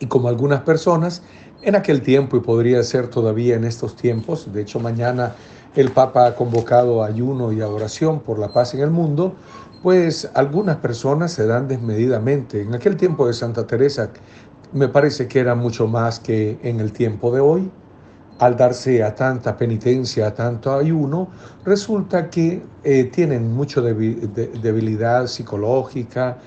y 0.01 0.07
como 0.07 0.29
algunas 0.29 0.61
personas 0.61 1.23
en 1.63 1.75
aquel 1.75 2.03
tiempo 2.03 2.37
y 2.37 2.41
podría 2.41 2.83
ser 2.83 3.09
todavía 3.09 3.57
en 3.57 3.65
estos 3.65 3.97
tiempos, 3.97 4.53
de 4.53 4.61
hecho 4.61 4.81
mañana 4.81 5.35
el 5.75 5.91
Papa 5.91 6.27
ha 6.27 6.35
convocado 6.35 7.03
ayuno 7.03 7.53
y 7.53 7.63
oración 7.63 8.21
por 8.21 8.39
la 8.39 8.53
paz 8.53 8.75
en 8.75 8.81
el 8.81 8.91
mundo, 8.91 9.35
pues 9.83 10.31
algunas 10.35 10.77
personas 10.77 11.33
se 11.33 11.47
dan 11.47 11.69
desmedidamente. 11.69 12.61
En 12.61 12.75
aquel 12.75 12.97
tiempo 12.99 13.27
de 13.27 13.33
Santa 13.33 13.67
Teresa 13.67 14.11
me 14.75 14.89
parece 14.89 15.27
que 15.27 15.41
era 15.41 15.55
mucho 15.55 15.87
más 15.87 16.21
que 16.21 16.59
en 16.63 16.81
el 16.81 16.93
tiempo 16.93 17.33
de 17.33 17.41
hoy 17.41 17.71
al 18.43 18.57
darse 18.57 19.05
a 19.05 19.15
tanta 19.15 19.57
penitencia, 19.57 20.27
a 20.27 20.35
tanto 20.35 20.75
ayuno, 20.75 21.29
resulta 21.65 22.29
que 22.29 22.61
eh, 22.83 23.05
tienen 23.05 23.55
mucha 23.55 23.81
debilidad 23.81 25.29
psicológica 25.29 26.39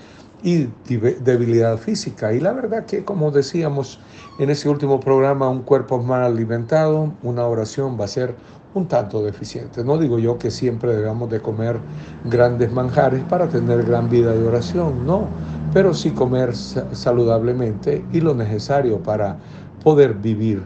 y 0.43 0.67
debilidad 0.83 1.77
física. 1.77 2.33
Y 2.33 2.41
la 2.41 2.51
verdad 2.51 2.85
que, 2.85 3.05
como 3.05 3.31
decíamos 3.31 4.01
en 4.39 4.49
ese 4.49 4.67
último 4.67 4.99
programa, 4.99 5.47
un 5.47 5.61
cuerpo 5.61 6.03
mal 6.03 6.23
alimentado, 6.23 7.13
una 7.23 7.47
oración 7.47 7.97
va 7.97 8.03
a 8.03 8.09
ser 8.09 8.35
un 8.73 8.89
tanto 8.89 9.23
deficiente. 9.23 9.81
No 9.81 9.97
digo 9.97 10.19
yo 10.19 10.37
que 10.37 10.51
siempre 10.51 10.97
debamos 10.97 11.29
de 11.29 11.39
comer 11.39 11.79
grandes 12.25 12.73
manjares 12.73 13.23
para 13.29 13.47
tener 13.47 13.85
gran 13.85 14.09
vida 14.09 14.33
de 14.33 14.45
oración, 14.45 15.05
no, 15.05 15.29
pero 15.71 15.93
sí 15.93 16.11
comer 16.11 16.57
saludablemente 16.57 18.03
y 18.11 18.19
lo 18.19 18.35
necesario 18.35 19.01
para 19.01 19.37
poder 19.81 20.15
vivir 20.15 20.61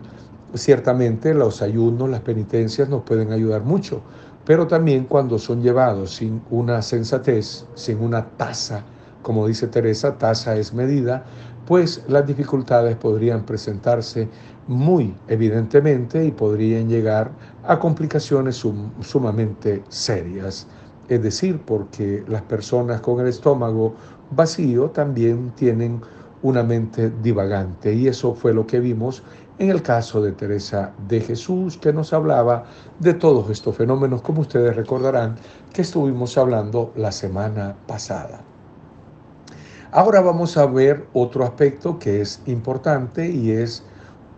Ciertamente 0.55 1.33
los 1.33 1.61
ayunos, 1.61 2.09
las 2.09 2.21
penitencias 2.21 2.89
nos 2.89 3.03
pueden 3.03 3.31
ayudar 3.31 3.63
mucho, 3.63 4.01
pero 4.45 4.65
también 4.65 5.05
cuando 5.05 5.37
son 5.37 5.61
llevados 5.61 6.15
sin 6.15 6.41
una 6.49 6.81
sensatez, 6.81 7.65
sin 7.75 7.99
una 8.01 8.25
tasa, 8.25 8.83
como 9.21 9.47
dice 9.47 9.67
Teresa, 9.67 10.17
tasa 10.17 10.55
es 10.57 10.73
medida, 10.73 11.23
pues 11.67 12.03
las 12.07 12.25
dificultades 12.25 12.95
podrían 12.95 13.45
presentarse 13.45 14.27
muy 14.65 15.15
evidentemente 15.27 16.25
y 16.25 16.31
podrían 16.31 16.89
llegar 16.89 17.31
a 17.63 17.77
complicaciones 17.77 18.63
sumamente 19.01 19.83
serias. 19.89 20.65
Es 21.09 21.21
decir, 21.21 21.59
porque 21.63 22.23
las 22.27 22.41
personas 22.41 23.01
con 23.01 23.19
el 23.19 23.27
estómago 23.27 23.93
vacío 24.31 24.89
también 24.89 25.51
tienen 25.51 26.01
una 26.41 26.63
mente 26.63 27.11
divagante 27.21 27.93
y 27.93 28.07
eso 28.07 28.33
fue 28.33 28.53
lo 28.53 28.65
que 28.65 28.79
vimos 28.79 29.23
en 29.59 29.69
el 29.69 29.83
caso 29.83 30.21
de 30.21 30.31
Teresa 30.31 30.93
de 31.07 31.19
Jesús, 31.19 31.77
que 31.77 31.91
nos 31.91 32.13
hablaba 32.13 32.63
de 32.99 33.13
todos 33.13 33.49
estos 33.49 33.75
fenómenos, 33.75 34.21
como 34.21 34.39
ustedes 34.41 34.75
recordarán 34.75 35.35
que 35.73 35.81
estuvimos 35.81 36.37
hablando 36.37 36.93
la 36.95 37.11
semana 37.11 37.75
pasada. 37.85 38.39
Ahora 39.91 40.21
vamos 40.21 40.55
a 40.55 40.65
ver 40.65 41.07
otro 41.13 41.43
aspecto 41.43 41.99
que 41.99 42.21
es 42.21 42.41
importante 42.45 43.29
y 43.29 43.51
es 43.51 43.83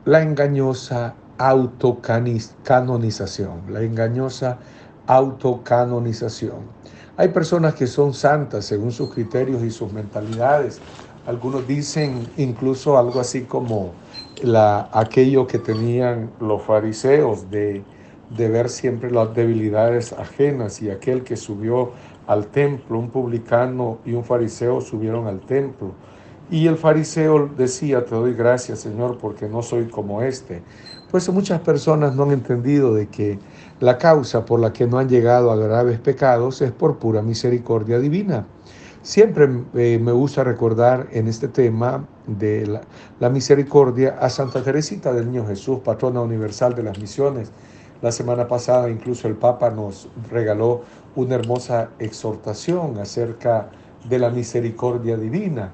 la 0.05 0.23
engañosa 0.23 1.13
autocanonización, 1.37 3.61
la 3.69 3.83
engañosa 3.83 4.57
autocanonización. 5.05 6.81
Hay 7.17 7.27
personas 7.27 7.75
que 7.75 7.85
son 7.85 8.15
santas 8.15 8.65
según 8.65 8.91
sus 8.91 9.13
criterios 9.13 9.61
y 9.61 9.69
sus 9.69 9.93
mentalidades. 9.93 10.81
Algunos 11.25 11.67
dicen 11.67 12.27
incluso 12.37 12.97
algo 12.97 13.19
así 13.19 13.41
como 13.41 13.91
la, 14.41 14.89
aquello 14.91 15.45
que 15.45 15.59
tenían 15.59 16.31
los 16.39 16.63
fariseos 16.63 17.49
de, 17.51 17.83
de 18.35 18.49
ver 18.49 18.69
siempre 18.69 19.11
las 19.11 19.33
debilidades 19.35 20.13
ajenas 20.13 20.81
y 20.81 20.89
aquel 20.89 21.23
que 21.23 21.35
subió 21.35 21.91
al 22.27 22.47
templo, 22.47 22.97
un 22.97 23.09
publicano 23.09 23.99
y 24.05 24.13
un 24.13 24.23
fariseo 24.23 24.81
subieron 24.81 25.27
al 25.27 25.41
templo. 25.41 25.91
Y 26.49 26.67
el 26.67 26.77
fariseo 26.77 27.49
decía, 27.55 28.03
te 28.03 28.15
doy 28.15 28.33
gracias 28.33 28.79
Señor 28.79 29.17
porque 29.17 29.47
no 29.47 29.61
soy 29.61 29.85
como 29.85 30.21
este. 30.21 30.63
Pues 31.11 31.29
muchas 31.29 31.59
personas 31.61 32.15
no 32.15 32.23
han 32.23 32.31
entendido 32.31 32.93
de 32.93 33.07
que 33.07 33.37
la 33.79 33.97
causa 33.97 34.45
por 34.45 34.59
la 34.59 34.73
que 34.73 34.87
no 34.87 34.97
han 34.97 35.07
llegado 35.07 35.51
a 35.51 35.55
graves 35.55 35.99
pecados 35.99 36.61
es 36.61 36.71
por 36.71 36.97
pura 36.97 37.21
misericordia 37.21 37.99
divina. 37.99 38.45
Siempre 39.03 39.49
eh, 39.73 39.97
me 39.99 40.11
gusta 40.11 40.43
recordar 40.43 41.07
en 41.11 41.27
este 41.27 41.47
tema 41.47 42.05
de 42.27 42.81
la, 43.19 43.29
misericordia 43.31 44.17
a 44.19 44.29
Santa 44.29 44.61
Teresita 44.61 45.11
del 45.11 45.31
Niño 45.31 45.47
Jesús, 45.47 45.79
patrona 45.79 46.21
universal 46.21 46.75
de 46.75 46.83
las 46.83 46.99
misiones. 46.99 47.51
La 48.03 48.11
semana 48.11 48.47
pasada 48.47 48.91
incluso 48.91 49.27
el 49.27 49.33
Papa 49.33 49.71
nos 49.71 50.07
regaló 50.29 50.81
una 51.15 51.33
hermosa 51.33 51.89
exhortación 51.97 52.99
acerca 52.99 53.71
de 54.07 54.19
la 54.19 54.29
misericordia 54.29 55.17
divina. 55.17 55.71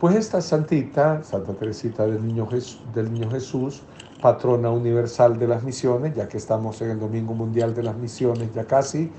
Pues 0.00 0.16
esta 0.16 0.40
santita, 0.40 1.22
Santa 1.24 1.52
Teresita 1.52 2.06
del 2.06 2.26
Niño, 2.26 2.46
Jesús, 2.46 2.80
del 2.94 3.12
Niño 3.12 3.30
Jesús, 3.30 3.82
patrona 4.22 4.70
universal 4.70 5.38
de 5.38 5.46
las 5.46 5.62
misiones, 5.62 6.14
ya 6.14 6.26
que 6.26 6.38
estamos 6.38 6.80
en 6.80 6.92
el 6.92 7.00
Domingo 7.00 7.34
Mundial 7.34 7.74
de 7.74 7.82
las 7.82 7.96
Misiones 7.96 8.54
ya 8.54 8.64
casi, 8.64 9.10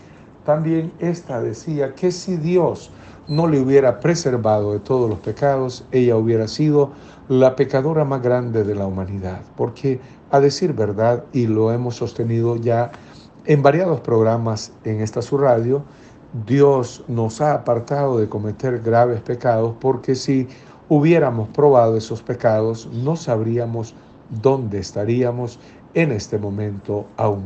también 0.43 0.91
esta 0.99 1.39
decía 1.39 1.93
que 1.93 2.11
si 2.11 2.35
Dios 2.35 2.91
no 3.27 3.47
le 3.47 3.59
hubiera 3.59 3.99
preservado 3.99 4.73
de 4.73 4.79
todos 4.79 5.09
los 5.09 5.19
pecados, 5.19 5.85
ella 5.91 6.17
hubiera 6.17 6.47
sido 6.47 6.91
la 7.29 7.55
pecadora 7.55 8.03
más 8.03 8.21
grande 8.21 8.63
de 8.63 8.75
la 8.75 8.85
humanidad. 8.85 9.41
Porque, 9.55 9.99
a 10.31 10.39
decir 10.39 10.73
verdad, 10.73 11.23
y 11.31 11.47
lo 11.47 11.71
hemos 11.71 11.95
sostenido 11.95 12.57
ya 12.57 12.91
en 13.45 13.61
variados 13.61 14.01
programas 14.01 14.71
en 14.83 15.01
esta 15.01 15.21
su 15.21 15.37
radio, 15.37 15.83
Dios 16.45 17.03
nos 17.07 17.41
ha 17.41 17.53
apartado 17.53 18.17
de 18.17 18.27
cometer 18.27 18.79
graves 18.79 19.21
pecados 19.21 19.75
porque 19.79 20.15
si 20.15 20.47
hubiéramos 20.89 21.49
probado 21.49 21.95
esos 21.95 22.21
pecados, 22.23 22.89
no 22.91 23.15
sabríamos 23.15 23.93
dónde 24.41 24.79
estaríamos 24.79 25.59
en 25.93 26.11
este 26.11 26.37
momento 26.37 27.05
aún. 27.17 27.43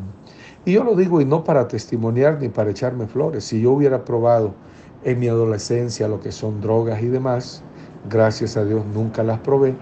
Y 0.65 0.73
yo 0.73 0.83
lo 0.83 0.95
digo 0.95 1.21
y 1.21 1.25
no 1.25 1.43
para 1.43 1.67
testimoniar 1.67 2.39
ni 2.39 2.49
para 2.49 2.71
echarme 2.71 3.07
flores. 3.07 3.43
Si 3.45 3.61
yo 3.61 3.71
hubiera 3.71 4.03
probado 4.05 4.53
en 5.03 5.19
mi 5.19 5.27
adolescencia 5.27 6.07
lo 6.07 6.19
que 6.19 6.31
son 6.31 6.61
drogas 6.61 7.01
y 7.01 7.07
demás. 7.07 7.63
Gracias 8.09 8.57
a 8.57 8.65
Dios 8.65 8.85
nunca 8.85 9.23
las 9.23 9.39
probé, 9.39 9.75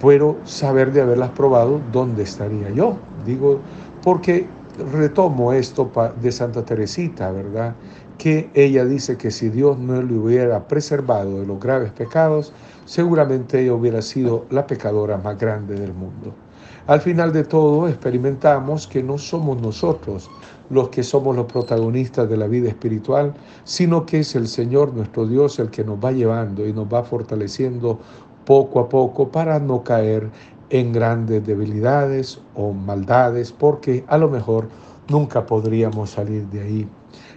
pero 0.00 0.40
saber 0.44 0.92
de 0.92 1.02
haberlas 1.02 1.30
probado, 1.30 1.80
¿dónde 1.92 2.22
estaría 2.22 2.70
yo? 2.70 2.98
Digo, 3.24 3.60
porque 4.02 4.46
retomo 4.92 5.52
esto 5.52 5.90
de 6.20 6.32
Santa 6.32 6.64
Teresita, 6.64 7.30
¿verdad? 7.32 7.76
Que 8.18 8.50
ella 8.54 8.84
dice 8.84 9.16
que 9.16 9.30
si 9.30 9.48
Dios 9.48 9.78
no 9.78 10.02
le 10.02 10.14
hubiera 10.14 10.68
preservado 10.68 11.40
de 11.40 11.46
los 11.46 11.58
graves 11.58 11.92
pecados, 11.92 12.52
seguramente 12.84 13.60
ella 13.60 13.74
hubiera 13.74 14.02
sido 14.02 14.46
la 14.50 14.66
pecadora 14.66 15.18
más 15.18 15.38
grande 15.38 15.74
del 15.76 15.94
mundo. 15.94 16.43
Al 16.86 17.00
final 17.00 17.32
de 17.32 17.44
todo, 17.44 17.88
experimentamos 17.88 18.86
que 18.86 19.02
no 19.02 19.16
somos 19.16 19.58
nosotros 19.62 20.30
los 20.68 20.90
que 20.90 21.02
somos 21.02 21.34
los 21.34 21.46
protagonistas 21.46 22.28
de 22.28 22.36
la 22.36 22.46
vida 22.46 22.68
espiritual, 22.68 23.32
sino 23.64 24.04
que 24.04 24.20
es 24.20 24.34
el 24.34 24.46
Señor 24.48 24.92
nuestro 24.92 25.26
Dios 25.26 25.58
el 25.58 25.70
que 25.70 25.82
nos 25.82 25.98
va 25.98 26.12
llevando 26.12 26.66
y 26.66 26.74
nos 26.74 26.86
va 26.86 27.02
fortaleciendo 27.02 27.98
poco 28.44 28.80
a 28.80 28.88
poco 28.90 29.30
para 29.30 29.58
no 29.58 29.82
caer 29.82 30.28
en 30.68 30.92
grandes 30.92 31.46
debilidades 31.46 32.40
o 32.54 32.74
maldades, 32.74 33.50
porque 33.50 34.04
a 34.08 34.18
lo 34.18 34.28
mejor 34.28 34.68
nunca 35.08 35.46
podríamos 35.46 36.10
salir 36.10 36.46
de 36.48 36.60
ahí. 36.60 36.88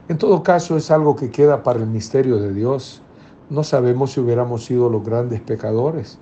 En 0.09 0.17
todo 0.17 0.43
caso, 0.43 0.75
es 0.75 0.91
algo 0.91 1.15
que 1.15 1.31
queda 1.31 1.63
para 1.63 1.79
el 1.79 1.87
misterio 1.87 2.37
de 2.37 2.53
Dios. 2.53 3.01
No 3.49 3.63
sabemos 3.63 4.11
si 4.11 4.19
hubiéramos 4.19 4.65
sido 4.65 4.89
los 4.89 5.05
grandes 5.05 5.39
pecadores, 5.39 6.19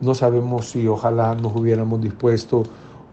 no 0.00 0.14
sabemos 0.14 0.70
si 0.70 0.86
ojalá 0.86 1.34
nos 1.34 1.54
hubiéramos 1.56 2.00
dispuesto, 2.00 2.62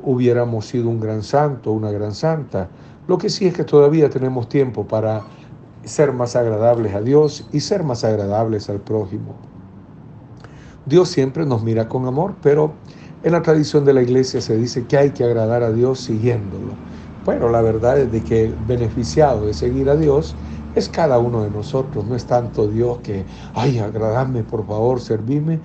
hubiéramos 0.03 0.67
sido 0.67 0.89
un 0.89 0.99
gran 0.99 1.23
santo, 1.23 1.71
una 1.71 1.91
gran 1.91 2.13
santa. 2.13 2.69
Lo 3.07 3.17
que 3.17 3.29
sí 3.29 3.47
es 3.47 3.53
que 3.53 3.63
todavía 3.63 4.09
tenemos 4.09 4.49
tiempo 4.49 4.87
para 4.87 5.23
ser 5.83 6.11
más 6.13 6.35
agradables 6.35 6.93
a 6.93 7.01
Dios 7.01 7.47
y 7.51 7.59
ser 7.59 7.83
más 7.83 8.03
agradables 8.03 8.69
al 8.69 8.79
prójimo. 8.79 9.35
Dios 10.85 11.09
siempre 11.09 11.45
nos 11.45 11.63
mira 11.63 11.89
con 11.89 12.05
amor, 12.05 12.35
pero 12.41 12.73
en 13.23 13.31
la 13.31 13.41
tradición 13.41 13.85
de 13.85 13.93
la 13.93 14.03
iglesia 14.03 14.41
se 14.41 14.55
dice 14.55 14.85
que 14.85 14.97
hay 14.97 15.11
que 15.11 15.23
agradar 15.23 15.63
a 15.63 15.71
Dios 15.71 15.99
siguiéndolo. 16.01 16.77
Bueno, 17.23 17.49
la 17.49 17.61
verdad 17.61 17.99
es 17.99 18.11
de 18.11 18.23
que 18.23 18.45
el 18.45 18.55
beneficiado 18.55 19.47
de 19.47 19.55
seguir 19.55 19.89
a 19.89 19.95
Dios 19.95 20.37
es 20.75 20.89
cada 20.89 21.17
uno 21.19 21.43
de 21.43 21.49
nosotros, 21.49 22.05
no 22.05 22.15
es 22.15 22.25
tanto 22.25 22.67
Dios 22.67 22.99
que, 22.99 23.25
ay, 23.53 23.79
agradadme, 23.79 24.43
por 24.43 24.67
favor, 24.67 24.99
servime. 24.99 25.59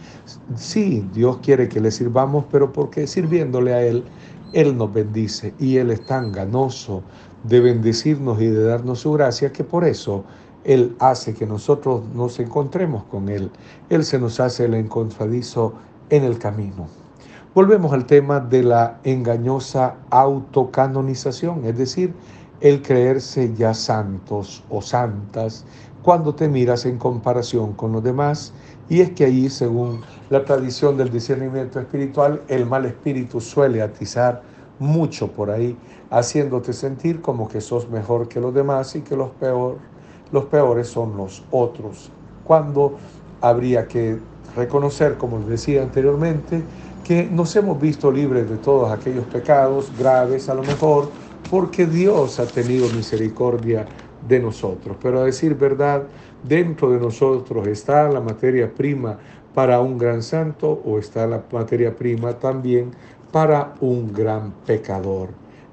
Sí, 0.54 1.06
Dios 1.12 1.38
quiere 1.42 1.68
que 1.68 1.80
le 1.80 1.90
sirvamos, 1.90 2.44
pero 2.50 2.72
porque 2.72 3.06
sirviéndole 3.06 3.74
a 3.74 3.82
Él, 3.82 4.04
Él 4.52 4.76
nos 4.76 4.92
bendice 4.92 5.52
y 5.58 5.76
Él 5.76 5.90
es 5.90 6.06
tan 6.06 6.30
ganoso 6.30 7.02
de 7.42 7.60
bendecirnos 7.60 8.40
y 8.40 8.46
de 8.46 8.62
darnos 8.62 9.00
su 9.00 9.12
gracia 9.12 9.52
que 9.52 9.64
por 9.64 9.84
eso 9.84 10.24
Él 10.64 10.94
hace 11.00 11.34
que 11.34 11.46
nosotros 11.46 12.02
nos 12.14 12.38
encontremos 12.38 13.04
con 13.04 13.28
Él. 13.28 13.50
Él 13.88 14.04
se 14.04 14.18
nos 14.18 14.38
hace 14.38 14.66
el 14.66 14.74
encontradizo 14.74 15.74
en 16.10 16.24
el 16.24 16.38
camino. 16.38 16.86
Volvemos 17.52 17.92
al 17.92 18.06
tema 18.06 18.38
de 18.38 18.62
la 18.62 19.00
engañosa 19.02 19.96
autocanonización, 20.10 21.64
es 21.64 21.76
decir, 21.76 22.14
el 22.60 22.82
creerse 22.82 23.52
ya 23.54 23.74
santos 23.74 24.62
o 24.68 24.82
santas 24.82 25.64
cuando 26.02 26.34
te 26.34 26.48
miras 26.48 26.86
en 26.86 26.98
comparación 26.98 27.72
con 27.74 27.92
los 27.92 28.02
demás. 28.02 28.52
Y 28.88 29.00
es 29.00 29.10
que 29.10 29.24
allí, 29.24 29.48
según 29.50 30.00
la 30.30 30.44
tradición 30.44 30.96
del 30.96 31.10
discernimiento 31.10 31.78
espiritual, 31.78 32.42
el 32.48 32.66
mal 32.66 32.86
espíritu 32.86 33.40
suele 33.40 33.82
atizar 33.82 34.42
mucho 34.78 35.28
por 35.30 35.50
ahí, 35.50 35.76
haciéndote 36.10 36.72
sentir 36.72 37.20
como 37.20 37.48
que 37.48 37.60
sos 37.60 37.88
mejor 37.88 38.28
que 38.28 38.40
los 38.40 38.52
demás 38.52 38.96
y 38.96 39.02
que 39.02 39.14
los, 39.16 39.30
peor, 39.32 39.76
los 40.32 40.46
peores 40.46 40.88
son 40.88 41.16
los 41.16 41.44
otros. 41.50 42.10
Cuando 42.44 42.96
habría 43.40 43.86
que 43.86 44.18
reconocer, 44.56 45.16
como 45.18 45.38
les 45.38 45.48
decía 45.48 45.82
anteriormente, 45.82 46.62
que 47.04 47.24
nos 47.24 47.54
hemos 47.56 47.80
visto 47.80 48.10
libres 48.10 48.48
de 48.48 48.56
todos 48.56 48.90
aquellos 48.90 49.24
pecados 49.26 49.92
graves 49.98 50.48
a 50.48 50.54
lo 50.54 50.62
mejor, 50.62 51.10
porque 51.50 51.84
Dios 51.84 52.38
ha 52.38 52.46
tenido 52.46 52.88
misericordia 52.90 53.84
de 54.26 54.38
nosotros. 54.38 54.96
Pero 55.02 55.20
a 55.20 55.24
decir 55.24 55.56
verdad, 55.56 56.04
dentro 56.44 56.90
de 56.90 57.00
nosotros 57.00 57.66
está 57.66 58.08
la 58.08 58.20
materia 58.20 58.72
prima 58.72 59.18
para 59.52 59.80
un 59.80 59.98
gran 59.98 60.22
santo 60.22 60.80
o 60.84 60.98
está 60.98 61.26
la 61.26 61.42
materia 61.50 61.96
prima 61.96 62.34
también 62.34 62.92
para 63.32 63.74
un 63.80 64.12
gran 64.12 64.52
pecador. 64.64 65.30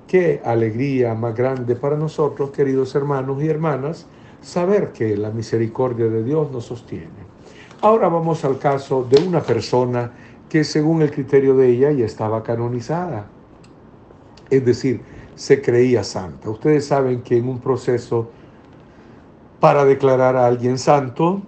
Qué 0.08 0.42
alegría 0.44 1.14
más 1.14 1.36
grande 1.36 1.76
para 1.76 1.96
nosotros, 1.96 2.50
queridos 2.50 2.96
hermanos 2.96 3.44
y 3.44 3.48
hermanas, 3.48 4.08
saber 4.42 4.94
que 4.94 5.16
la 5.16 5.30
misericordia 5.30 6.08
de 6.08 6.24
Dios 6.24 6.52
nos 6.52 6.66
sostiene. 6.66 7.28
Ahora 7.82 8.08
vamos 8.08 8.44
al 8.46 8.58
caso 8.58 9.06
de 9.08 9.22
una 9.22 9.42
persona 9.42 10.12
que 10.50 10.64
según 10.64 11.04
el 11.04 11.12
criterio 11.12 11.56
de 11.56 11.70
ella 11.70 11.92
ya 11.92 12.06
estaba 12.06 12.42
canonizada. 12.42 13.28
Es 14.50 14.66
decir, 14.66 15.02
se 15.38 15.62
creía 15.62 16.04
santa. 16.04 16.50
Ustedes 16.50 16.88
saben 16.88 17.22
que 17.22 17.38
en 17.38 17.48
un 17.48 17.60
proceso 17.60 18.30
para 19.60 19.86
declarar 19.86 20.36
a 20.36 20.48
alguien 20.48 20.78
santo 20.78 21.42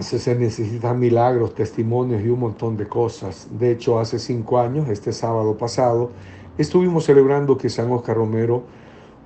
se 0.00 0.34
necesitan 0.34 0.98
milagros, 0.98 1.54
testimonios 1.54 2.22
y 2.22 2.28
un 2.28 2.40
montón 2.40 2.76
de 2.76 2.88
cosas. 2.88 3.46
De 3.58 3.70
hecho, 3.70 4.00
hace 4.00 4.18
cinco 4.18 4.58
años, 4.58 4.88
este 4.88 5.12
sábado 5.12 5.56
pasado, 5.56 6.10
estuvimos 6.58 7.04
celebrando 7.04 7.56
que 7.56 7.68
San 7.68 7.90
Oscar 7.92 8.16
Romero 8.16 8.64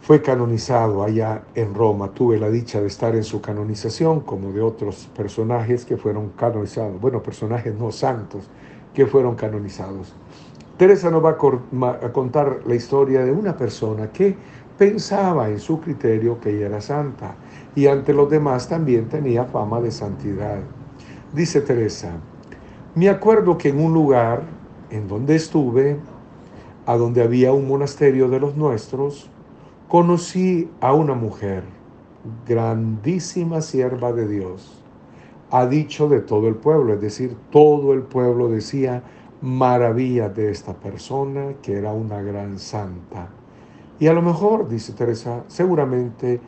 fue 0.01 0.21
canonizado 0.21 1.03
allá 1.03 1.45
en 1.55 1.75
Roma. 1.75 2.11
Tuve 2.13 2.39
la 2.39 2.51
dicha 2.51 2.81
de 2.81 2.89
estar 2.89 3.15
en 3.17 3.25
su 3.25 3.41
canonización, 3.41 4.21
como 4.21 4.53
de 4.53 4.61
otros 4.61 5.09
personajes 5.17 5.85
que 5.85 5.97
fueron 5.97 6.31
canonizados. 6.31 7.01
Bueno, 7.01 7.23
personajes 7.23 7.75
no 7.75 7.91
santos 7.91 8.49
que 8.93 9.07
fueron 9.07 9.35
canonizados. 9.35 10.15
Teresa 10.77 11.11
nos 11.11 11.25
va 11.25 11.31
a 11.31 12.13
contar 12.13 12.61
la 12.67 12.75
historia 12.75 13.25
de 13.25 13.33
una 13.33 13.57
persona 13.57 14.13
que 14.13 14.37
pensaba 14.77 15.49
en 15.49 15.59
su 15.59 15.81
criterio 15.81 16.39
que 16.39 16.51
ella 16.51 16.67
era 16.67 16.81
santa 16.83 17.35
y 17.75 17.87
ante 17.87 18.13
los 18.13 18.29
demás 18.29 18.69
también 18.69 19.09
tenía 19.09 19.45
fama 19.45 19.81
de 19.81 19.91
santidad. 19.91 20.59
Dice 21.33 21.63
Teresa, 21.63 22.13
me 22.95 23.09
acuerdo 23.09 23.57
que 23.57 23.71
en 23.71 23.83
un 23.83 23.95
lugar 23.95 24.43
en 24.91 25.09
donde 25.09 25.37
estuve, 25.37 25.97
a 26.85 26.97
donde 26.97 27.23
había 27.23 27.53
un 27.53 27.67
monasterio 27.67 28.29
de 28.29 28.41
los 28.41 28.57
nuestros, 28.57 29.31
conocí 29.89 30.71
a 30.81 30.93
una 30.93 31.15
mujer, 31.15 31.63
grandísima 32.47 33.61
sierva 33.63 34.13
de 34.13 34.29
Dios, 34.29 34.83
ha 35.51 35.67
dicho 35.67 36.09
de 36.09 36.21
todo 36.21 36.49
el 36.49 36.57
pueblo, 36.57 36.95
es 36.95 37.01
decir, 37.01 37.37
todo 37.51 37.95
el 37.95 38.03
pueblo 38.03 38.49
decía, 38.49 39.03
maravilla 39.43 40.29
de 40.29 40.51
esta 40.51 40.75
persona 40.75 41.55
que 41.63 41.75
era 41.75 41.93
una 41.93 42.23
gran 42.23 42.59
santa. 42.59 43.29
Y 43.99 44.07
a 44.07 44.13
lo 44.13 44.23
mejor, 44.23 44.69
dice 44.69 44.93
Teresa, 44.93 45.45
seguramente 45.49 46.41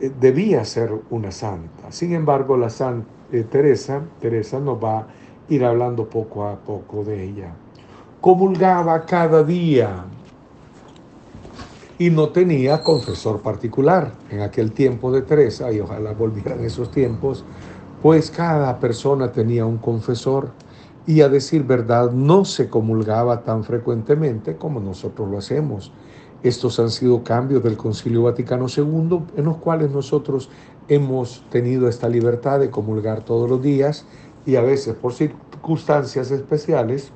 eh, 0.00 0.12
debía 0.20 0.64
ser 0.64 0.92
una 1.10 1.30
santa. 1.30 1.90
Sin 1.90 2.12
embargo, 2.12 2.56
la 2.56 2.70
santa 2.70 3.08
eh, 3.30 3.44
Teresa, 3.44 4.00
Teresa 4.20 4.58
nos 4.58 4.82
va 4.82 5.00
a 5.00 5.06
ir 5.50 5.64
hablando 5.64 6.08
poco 6.08 6.46
a 6.46 6.56
poco 6.56 7.04
de 7.04 7.24
ella. 7.24 7.52
Comulgaba 8.20 9.04
cada 9.04 9.44
día 9.44 10.04
y 11.98 12.10
no 12.10 12.30
tenía 12.30 12.82
confesor 12.82 13.40
particular. 13.40 14.12
En 14.30 14.40
aquel 14.40 14.72
tiempo 14.72 15.12
de 15.12 15.22
Teresa, 15.22 15.70
y 15.72 15.80
ojalá 15.80 16.12
volvieran 16.12 16.64
esos 16.64 16.90
tiempos, 16.90 17.44
pues 18.02 18.30
cada 18.30 18.78
persona 18.78 19.30
tenía 19.30 19.66
un 19.66 19.78
confesor 19.78 20.52
y 21.08 21.22
a 21.22 21.30
decir 21.30 21.64
verdad 21.64 22.12
no 22.12 22.44
se 22.44 22.68
comulgaba 22.68 23.42
tan 23.42 23.64
frecuentemente 23.64 24.56
como 24.56 24.78
nosotros 24.78 25.26
lo 25.30 25.38
hacemos. 25.38 25.90
Estos 26.42 26.78
han 26.78 26.90
sido 26.90 27.24
cambios 27.24 27.62
del 27.62 27.78
Concilio 27.78 28.24
Vaticano 28.24 28.66
II 28.68 29.22
en 29.34 29.44
los 29.46 29.56
cuales 29.56 29.90
nosotros 29.90 30.50
hemos 30.86 31.42
tenido 31.48 31.88
esta 31.88 32.10
libertad 32.10 32.60
de 32.60 32.68
comulgar 32.68 33.24
todos 33.24 33.48
los 33.48 33.62
días 33.62 34.04
y 34.44 34.56
a 34.56 34.60
veces 34.60 34.96
por 34.96 35.14
circunstancias 35.14 36.30
especiales 36.30 37.10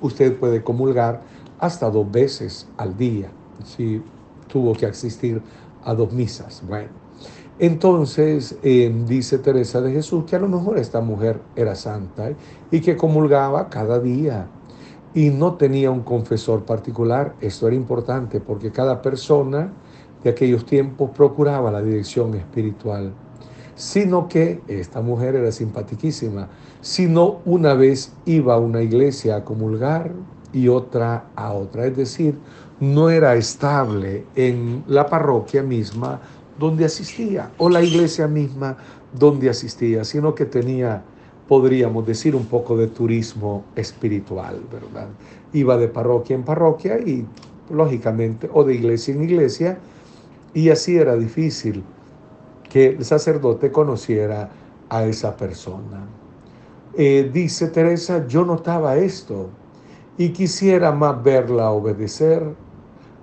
usted 0.00 0.38
puede 0.38 0.62
comulgar 0.62 1.22
hasta 1.58 1.90
dos 1.90 2.08
veces 2.08 2.68
al 2.76 2.96
día 2.96 3.32
si 3.64 4.00
tuvo 4.46 4.74
que 4.74 4.86
asistir 4.86 5.42
a 5.82 5.92
dos 5.92 6.12
misas. 6.12 6.62
Bueno, 6.68 6.90
entonces 7.58 8.56
eh, 8.62 8.92
dice 9.06 9.38
Teresa 9.38 9.80
de 9.80 9.92
Jesús 9.92 10.24
que 10.24 10.36
a 10.36 10.38
lo 10.38 10.48
mejor 10.48 10.78
esta 10.78 11.00
mujer 11.00 11.40
era 11.56 11.74
santa 11.74 12.30
y 12.70 12.80
que 12.80 12.96
comulgaba 12.96 13.68
cada 13.68 13.98
día 13.98 14.48
y 15.14 15.30
no 15.30 15.54
tenía 15.54 15.90
un 15.90 16.02
confesor 16.02 16.64
particular. 16.64 17.34
Esto 17.40 17.66
era 17.66 17.74
importante 17.74 18.40
porque 18.40 18.70
cada 18.70 19.02
persona 19.02 19.72
de 20.22 20.30
aquellos 20.30 20.64
tiempos 20.66 21.10
procuraba 21.10 21.70
la 21.70 21.82
dirección 21.82 22.34
espiritual, 22.34 23.12
sino 23.74 24.28
que 24.28 24.60
esta 24.68 25.00
mujer 25.00 25.34
era 25.36 25.50
simpaticísima, 25.50 26.48
sino 26.80 27.40
una 27.44 27.74
vez 27.74 28.12
iba 28.24 28.54
a 28.54 28.58
una 28.58 28.82
iglesia 28.82 29.36
a 29.36 29.44
comulgar 29.44 30.12
y 30.52 30.68
otra 30.68 31.26
a 31.36 31.52
otra, 31.52 31.86
es 31.86 31.96
decir, 31.96 32.38
no 32.80 33.10
era 33.10 33.34
estable 33.34 34.24
en 34.36 34.84
la 34.86 35.06
parroquia 35.06 35.62
misma, 35.62 36.20
donde 36.58 36.84
asistía, 36.84 37.50
o 37.58 37.68
la 37.68 37.82
iglesia 37.82 38.26
misma 38.26 38.76
donde 39.12 39.48
asistía, 39.48 40.04
sino 40.04 40.34
que 40.34 40.44
tenía, 40.44 41.02
podríamos 41.46 42.06
decir, 42.06 42.34
un 42.34 42.46
poco 42.46 42.76
de 42.76 42.88
turismo 42.88 43.64
espiritual, 43.76 44.60
¿verdad? 44.70 45.08
Iba 45.52 45.76
de 45.76 45.88
parroquia 45.88 46.36
en 46.36 46.42
parroquia 46.42 46.98
y, 46.98 47.26
lógicamente, 47.70 48.50
o 48.52 48.64
de 48.64 48.74
iglesia 48.74 49.14
en 49.14 49.22
iglesia, 49.22 49.78
y 50.54 50.70
así 50.70 50.96
era 50.96 51.16
difícil 51.16 51.82
que 52.68 52.88
el 52.88 53.04
sacerdote 53.04 53.70
conociera 53.70 54.50
a 54.88 55.04
esa 55.04 55.36
persona. 55.36 56.06
Eh, 56.94 57.30
dice 57.32 57.68
Teresa, 57.68 58.26
yo 58.26 58.44
notaba 58.44 58.96
esto 58.96 59.50
y 60.16 60.30
quisiera 60.30 60.90
más 60.90 61.22
verla 61.22 61.70
obedecer 61.70 62.42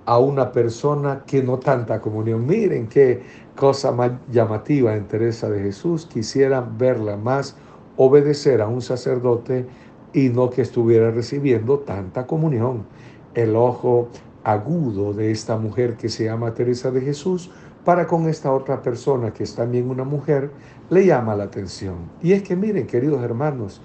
a 0.06 0.18
una 0.18 0.52
persona 0.52 1.24
que 1.26 1.42
no 1.42 1.58
tanta 1.58 2.00
comunión. 2.00 2.46
Miren 2.46 2.86
qué 2.86 3.22
cosa 3.56 3.92
más 3.92 4.12
llamativa 4.30 4.94
en 4.94 5.06
Teresa 5.06 5.50
de 5.50 5.60
Jesús. 5.60 6.06
Quisiera 6.06 6.60
verla 6.60 7.16
más 7.16 7.56
obedecer 7.96 8.62
a 8.62 8.68
un 8.68 8.80
sacerdote 8.80 9.66
y 10.12 10.28
no 10.28 10.48
que 10.48 10.62
estuviera 10.62 11.10
recibiendo 11.10 11.80
tanta 11.80 12.26
comunión. 12.26 12.86
El 13.34 13.56
ojo 13.56 14.08
agudo 14.44 15.12
de 15.12 15.32
esta 15.32 15.58
mujer 15.58 15.96
que 15.96 16.08
se 16.08 16.24
llama 16.24 16.54
Teresa 16.54 16.90
de 16.90 17.00
Jesús 17.00 17.50
para 17.84 18.06
con 18.06 18.28
esta 18.28 18.52
otra 18.52 18.82
persona 18.82 19.32
que 19.32 19.44
es 19.44 19.54
también 19.54 19.88
una 19.90 20.02
mujer, 20.02 20.50
le 20.90 21.06
llama 21.06 21.36
la 21.36 21.44
atención. 21.44 21.94
Y 22.20 22.32
es 22.32 22.42
que 22.42 22.56
miren, 22.56 22.86
queridos 22.86 23.22
hermanos, 23.22 23.80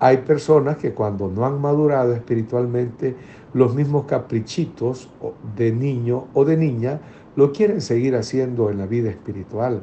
hay 0.00 0.18
personas 0.18 0.76
que 0.76 0.92
cuando 0.92 1.28
no 1.28 1.46
han 1.46 1.60
madurado 1.60 2.12
espiritualmente, 2.14 3.16
los 3.54 3.74
mismos 3.74 4.04
caprichitos 4.04 5.08
de 5.56 5.72
niño 5.72 6.26
o 6.34 6.44
de 6.44 6.56
niña 6.56 7.00
lo 7.36 7.52
quieren 7.52 7.80
seguir 7.80 8.16
haciendo 8.16 8.70
en 8.70 8.78
la 8.78 8.86
vida 8.86 9.10
espiritual. 9.10 9.82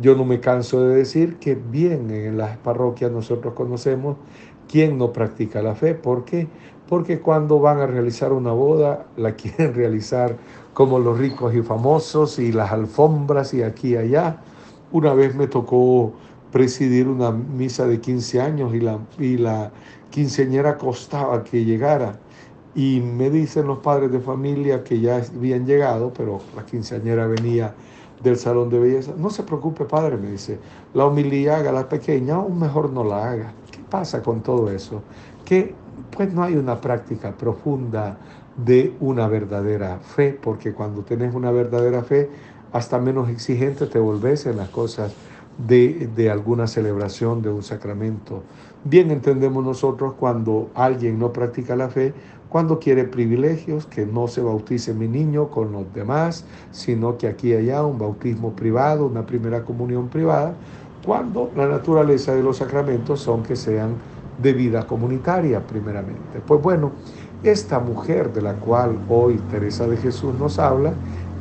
Yo 0.00 0.16
no 0.16 0.24
me 0.24 0.40
canso 0.40 0.82
de 0.82 0.96
decir 0.96 1.36
que 1.36 1.54
bien 1.54 2.10
en 2.10 2.38
las 2.38 2.56
parroquias 2.56 3.12
nosotros 3.12 3.54
conocemos 3.54 4.16
quién 4.68 4.98
no 4.98 5.12
practica 5.12 5.62
la 5.62 5.74
fe. 5.74 5.94
¿Por 5.94 6.24
qué? 6.24 6.48
Porque 6.88 7.20
cuando 7.20 7.60
van 7.60 7.78
a 7.78 7.86
realizar 7.86 8.32
una 8.32 8.52
boda, 8.52 9.06
la 9.16 9.32
quieren 9.36 9.74
realizar 9.74 10.36
como 10.72 10.98
los 10.98 11.18
ricos 11.18 11.54
y 11.54 11.62
famosos 11.62 12.38
y 12.38 12.52
las 12.52 12.72
alfombras 12.72 13.54
y 13.54 13.62
aquí 13.62 13.90
y 13.90 13.96
allá. 13.96 14.38
Una 14.90 15.14
vez 15.14 15.34
me 15.34 15.46
tocó 15.46 16.12
presidir 16.52 17.08
una 17.08 17.32
misa 17.32 17.86
de 17.86 18.00
15 18.00 18.40
años 18.40 18.74
y 18.74 18.80
la, 18.80 18.98
y 19.18 19.38
la 19.38 19.72
quinceañera 20.10 20.76
costaba 20.78 21.42
que 21.42 21.64
llegara. 21.64 22.20
Y 22.74 23.00
me 23.00 23.30
dicen 23.30 23.66
los 23.66 23.78
padres 23.78 24.12
de 24.12 24.20
familia 24.20 24.84
que 24.84 25.00
ya 25.00 25.16
habían 25.16 25.66
llegado, 25.66 26.12
pero 26.14 26.40
la 26.54 26.64
quinceañera 26.64 27.26
venía 27.26 27.74
del 28.22 28.36
salón 28.36 28.70
de 28.70 28.78
belleza. 28.78 29.12
No 29.16 29.30
se 29.30 29.42
preocupe, 29.42 29.84
padre, 29.84 30.16
me 30.16 30.30
dice, 30.30 30.58
la 30.94 31.06
homilía 31.06 31.56
haga 31.56 31.72
la 31.72 31.88
pequeña 31.88 32.38
o 32.38 32.48
mejor 32.50 32.90
no 32.90 33.02
la 33.02 33.30
haga. 33.30 33.52
¿Qué 33.70 33.80
pasa 33.90 34.22
con 34.22 34.42
todo 34.42 34.70
eso? 34.70 35.02
Que 35.44 35.74
pues 36.10 36.32
no 36.32 36.42
hay 36.42 36.54
una 36.54 36.80
práctica 36.80 37.32
profunda 37.32 38.18
de 38.56 38.94
una 39.00 39.26
verdadera 39.28 39.98
fe, 39.98 40.38
porque 40.40 40.72
cuando 40.72 41.02
tenés 41.02 41.34
una 41.34 41.50
verdadera 41.50 42.02
fe, 42.02 42.30
hasta 42.72 42.98
menos 42.98 43.28
exigente 43.28 43.86
te 43.86 43.98
volvés 43.98 44.46
en 44.46 44.58
las 44.58 44.68
cosas 44.68 45.14
de, 45.58 46.30
alguna 46.30 46.66
celebración 46.66 47.42
de 47.42 47.50
un 47.50 47.62
sacramento. 47.62 48.42
Bien 48.84 49.10
entendemos 49.10 49.64
nosotros 49.64 50.14
cuando 50.18 50.70
alguien 50.74 51.18
no 51.18 51.32
practica 51.32 51.76
la 51.76 51.88
fe, 51.88 52.14
cuando 52.48 52.78
quiere 52.78 53.04
privilegios, 53.04 53.86
que 53.86 54.04
no 54.04 54.28
se 54.28 54.42
bautice 54.42 54.92
mi 54.92 55.08
niño 55.08 55.48
con 55.48 55.72
los 55.72 55.92
demás, 55.94 56.44
sino 56.70 57.16
que 57.16 57.26
aquí 57.26 57.50
y 57.50 57.54
allá 57.54 57.84
un 57.84 57.98
bautismo 57.98 58.52
privado, 58.52 59.06
una 59.06 59.24
primera 59.24 59.64
comunión 59.64 60.08
privada, 60.08 60.54
cuando 61.04 61.50
la 61.56 61.66
naturaleza 61.66 62.34
de 62.34 62.42
los 62.42 62.58
sacramentos 62.58 63.20
son 63.20 63.42
que 63.42 63.56
sean 63.56 63.94
de 64.40 64.52
vida 64.52 64.86
comunitaria 64.86 65.60
primeramente. 65.66 66.40
Pues 66.46 66.60
bueno, 66.60 66.92
esta 67.42 67.80
mujer 67.80 68.32
de 68.32 68.42
la 68.42 68.54
cual 68.54 68.98
hoy 69.08 69.36
Teresa 69.50 69.86
de 69.86 69.96
Jesús 69.96 70.34
nos 70.38 70.58
habla, 70.58 70.92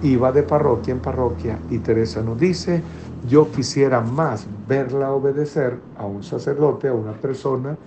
iba 0.01 0.31
de 0.31 0.43
parroquia 0.43 0.93
en 0.93 0.99
parroquia 0.99 1.59
y 1.69 1.77
Teresa 1.79 2.21
nos 2.21 2.39
dice, 2.39 2.81
yo 3.27 3.51
quisiera 3.51 4.01
más 4.01 4.47
verla 4.67 5.11
obedecer 5.11 5.77
a 5.97 6.05
un 6.05 6.23
sacerdote, 6.23 6.87
a 6.87 6.93
una 6.93 7.13
persona, 7.13 7.77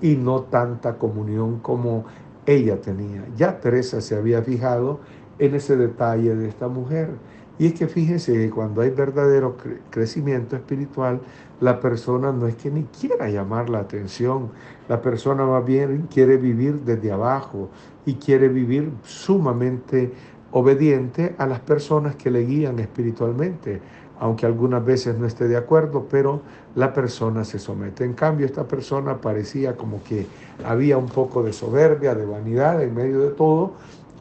y 0.00 0.16
no 0.16 0.42
tanta 0.42 0.98
comunión 0.98 1.60
como 1.60 2.04
ella 2.46 2.80
tenía. 2.80 3.24
Ya 3.36 3.60
Teresa 3.60 4.00
se 4.00 4.16
había 4.16 4.42
fijado 4.42 5.00
en 5.38 5.54
ese 5.54 5.76
detalle 5.76 6.34
de 6.34 6.48
esta 6.48 6.68
mujer. 6.68 7.10
Y 7.58 7.66
es 7.66 7.74
que 7.74 7.86
fíjense 7.86 8.32
que 8.32 8.50
cuando 8.50 8.82
hay 8.82 8.90
verdadero 8.90 9.56
crecimiento 9.90 10.56
espiritual, 10.56 11.20
la 11.60 11.80
persona 11.80 12.32
no 12.32 12.48
es 12.48 12.56
que 12.56 12.70
ni 12.70 12.82
quiera 12.84 13.28
llamar 13.30 13.70
la 13.70 13.78
atención, 13.78 14.50
la 14.88 15.00
persona 15.00 15.46
más 15.46 15.64
bien 15.64 16.08
quiere 16.12 16.36
vivir 16.36 16.80
desde 16.80 17.12
abajo 17.12 17.70
y 18.04 18.14
quiere 18.14 18.48
vivir 18.48 18.90
sumamente 19.04 20.12
obediente 20.50 21.34
a 21.38 21.46
las 21.46 21.60
personas 21.60 22.16
que 22.16 22.30
le 22.30 22.44
guían 22.44 22.78
espiritualmente 22.80 23.80
aunque 24.20 24.46
algunas 24.46 24.84
veces 24.84 25.18
no 25.18 25.26
esté 25.26 25.48
de 25.48 25.56
acuerdo, 25.56 26.06
pero 26.10 26.40
la 26.74 26.92
persona 26.92 27.44
se 27.44 27.58
somete. 27.58 28.04
En 28.04 28.14
cambio, 28.14 28.46
esta 28.46 28.64
persona 28.64 29.20
parecía 29.20 29.76
como 29.76 30.02
que 30.04 30.26
había 30.64 30.96
un 30.98 31.06
poco 31.06 31.42
de 31.42 31.52
soberbia, 31.52 32.14
de 32.14 32.24
vanidad 32.24 32.82
en 32.82 32.94
medio 32.94 33.20
de 33.20 33.30
todo, 33.30 33.72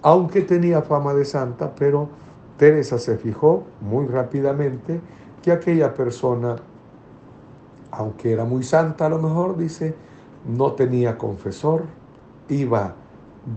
aunque 0.02 0.42
tenía 0.42 0.82
fama 0.82 1.14
de 1.14 1.26
santa, 1.26 1.74
pero 1.76 2.10
Teresa 2.58 2.98
se 2.98 3.18
fijó 3.18 3.64
muy 3.82 4.08
rápidamente 4.08 5.00
que 5.42 5.52
aquella 5.52 5.94
persona, 5.94 6.56
aunque 7.92 8.34
era 8.34 8.46
muy 8.46 8.64
santa 8.64 9.06
a 9.06 9.10
lo 9.10 9.20
mejor, 9.20 9.58
dice, 9.58 9.96
no 10.46 10.74
tenía 10.74 11.18
confesor, 11.18 11.84
iba 12.50 12.96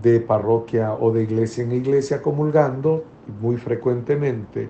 de 0.01 0.19
parroquia 0.19 0.93
o 0.93 1.11
de 1.11 1.23
iglesia 1.23 1.63
en 1.63 1.71
iglesia 1.71 2.21
comulgando 2.21 3.03
muy 3.41 3.57
frecuentemente, 3.57 4.69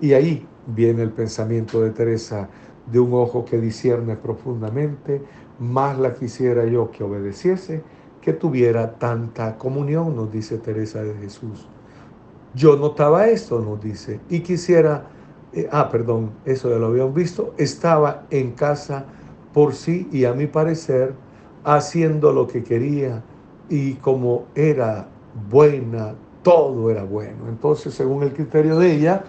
y 0.00 0.12
ahí 0.12 0.46
viene 0.68 1.02
el 1.02 1.10
pensamiento 1.10 1.80
de 1.80 1.90
Teresa 1.90 2.48
de 2.86 3.00
un 3.00 3.12
ojo 3.14 3.44
que 3.44 3.58
discierne 3.58 4.16
profundamente, 4.16 5.22
más 5.58 5.98
la 5.98 6.14
quisiera 6.14 6.64
yo 6.64 6.90
que 6.90 7.04
obedeciese, 7.04 7.82
que 8.20 8.32
tuviera 8.32 8.98
tanta 8.98 9.56
comunión, 9.56 10.14
nos 10.14 10.30
dice 10.30 10.58
Teresa 10.58 11.02
de 11.02 11.14
Jesús. 11.14 11.66
Yo 12.54 12.76
notaba 12.76 13.26
esto, 13.26 13.60
nos 13.60 13.80
dice, 13.80 14.20
y 14.28 14.40
quisiera, 14.40 15.06
eh, 15.52 15.68
ah, 15.70 15.88
perdón, 15.90 16.30
eso 16.44 16.70
ya 16.70 16.76
lo 16.76 16.86
habíamos 16.86 17.14
visto, 17.14 17.54
estaba 17.58 18.24
en 18.30 18.52
casa 18.52 19.04
por 19.52 19.74
sí 19.74 20.08
y 20.12 20.24
a 20.24 20.32
mi 20.32 20.46
parecer 20.46 21.14
haciendo 21.64 22.32
lo 22.32 22.46
que 22.46 22.62
quería 22.62 23.22
y 23.68 23.94
como 23.94 24.46
era 24.54 25.08
buena, 25.50 26.14
todo 26.42 26.90
era 26.90 27.04
bueno. 27.04 27.48
Entonces, 27.48 27.94
según 27.94 28.22
el 28.22 28.32
criterio 28.32 28.78
de 28.78 28.92
ella, 28.92 29.24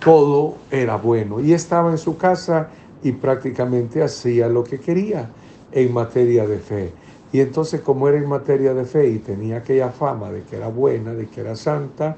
todo 0.00 0.56
era 0.70 0.96
bueno. 0.96 1.40
Y 1.40 1.52
estaba 1.52 1.90
en 1.90 1.98
su 1.98 2.16
casa 2.16 2.68
y 3.02 3.12
prácticamente 3.12 4.02
hacía 4.02 4.48
lo 4.48 4.64
que 4.64 4.78
quería 4.80 5.28
en 5.72 5.92
materia 5.92 6.46
de 6.46 6.58
fe. 6.58 6.92
Y 7.32 7.40
entonces 7.40 7.80
como 7.80 8.08
era 8.08 8.18
en 8.18 8.28
materia 8.28 8.72
de 8.72 8.84
fe 8.84 9.08
y 9.08 9.18
tenía 9.18 9.58
aquella 9.58 9.90
fama 9.90 10.30
de 10.30 10.42
que 10.42 10.56
era 10.56 10.68
buena, 10.68 11.12
de 11.12 11.26
que 11.26 11.40
era 11.40 11.56
santa, 11.56 12.16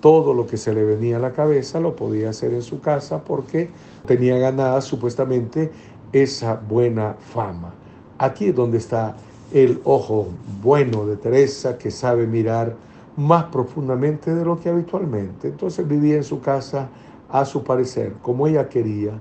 todo 0.00 0.34
lo 0.34 0.46
que 0.46 0.56
se 0.56 0.72
le 0.72 0.84
venía 0.84 1.16
a 1.16 1.20
la 1.20 1.32
cabeza 1.32 1.80
lo 1.80 1.96
podía 1.96 2.30
hacer 2.30 2.52
en 2.52 2.62
su 2.62 2.80
casa 2.80 3.22
porque 3.22 3.70
tenía 4.06 4.38
ganada 4.38 4.80
supuestamente 4.80 5.70
esa 6.12 6.54
buena 6.54 7.14
fama. 7.32 7.72
Aquí 8.18 8.46
es 8.46 8.54
donde 8.54 8.78
está 8.78 9.16
el 9.52 9.80
ojo 9.84 10.28
bueno 10.62 11.06
de 11.06 11.16
Teresa 11.16 11.78
que 11.78 11.90
sabe 11.90 12.26
mirar 12.26 12.74
más 13.16 13.44
profundamente 13.44 14.34
de 14.34 14.44
lo 14.44 14.58
que 14.60 14.68
habitualmente. 14.68 15.48
Entonces 15.48 15.86
vivía 15.86 16.16
en 16.16 16.24
su 16.24 16.40
casa 16.40 16.88
a 17.30 17.44
su 17.44 17.62
parecer, 17.64 18.14
como 18.22 18.46
ella 18.46 18.68
quería, 18.68 19.12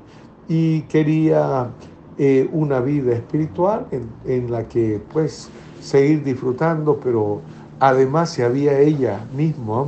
y 0.47 0.81
quería 0.83 1.69
eh, 2.17 2.49
una 2.53 2.79
vida 2.79 3.13
espiritual 3.13 3.87
en, 4.25 4.51
la 4.51 4.67
que 4.67 5.01
pues 5.11 5.49
seguir 5.81 6.23
disfrutando, 6.23 6.99
pero 7.03 7.41
además 7.79 8.29
se 8.29 8.43
había 8.43 8.79
ella 8.79 9.25
misma, 9.35 9.87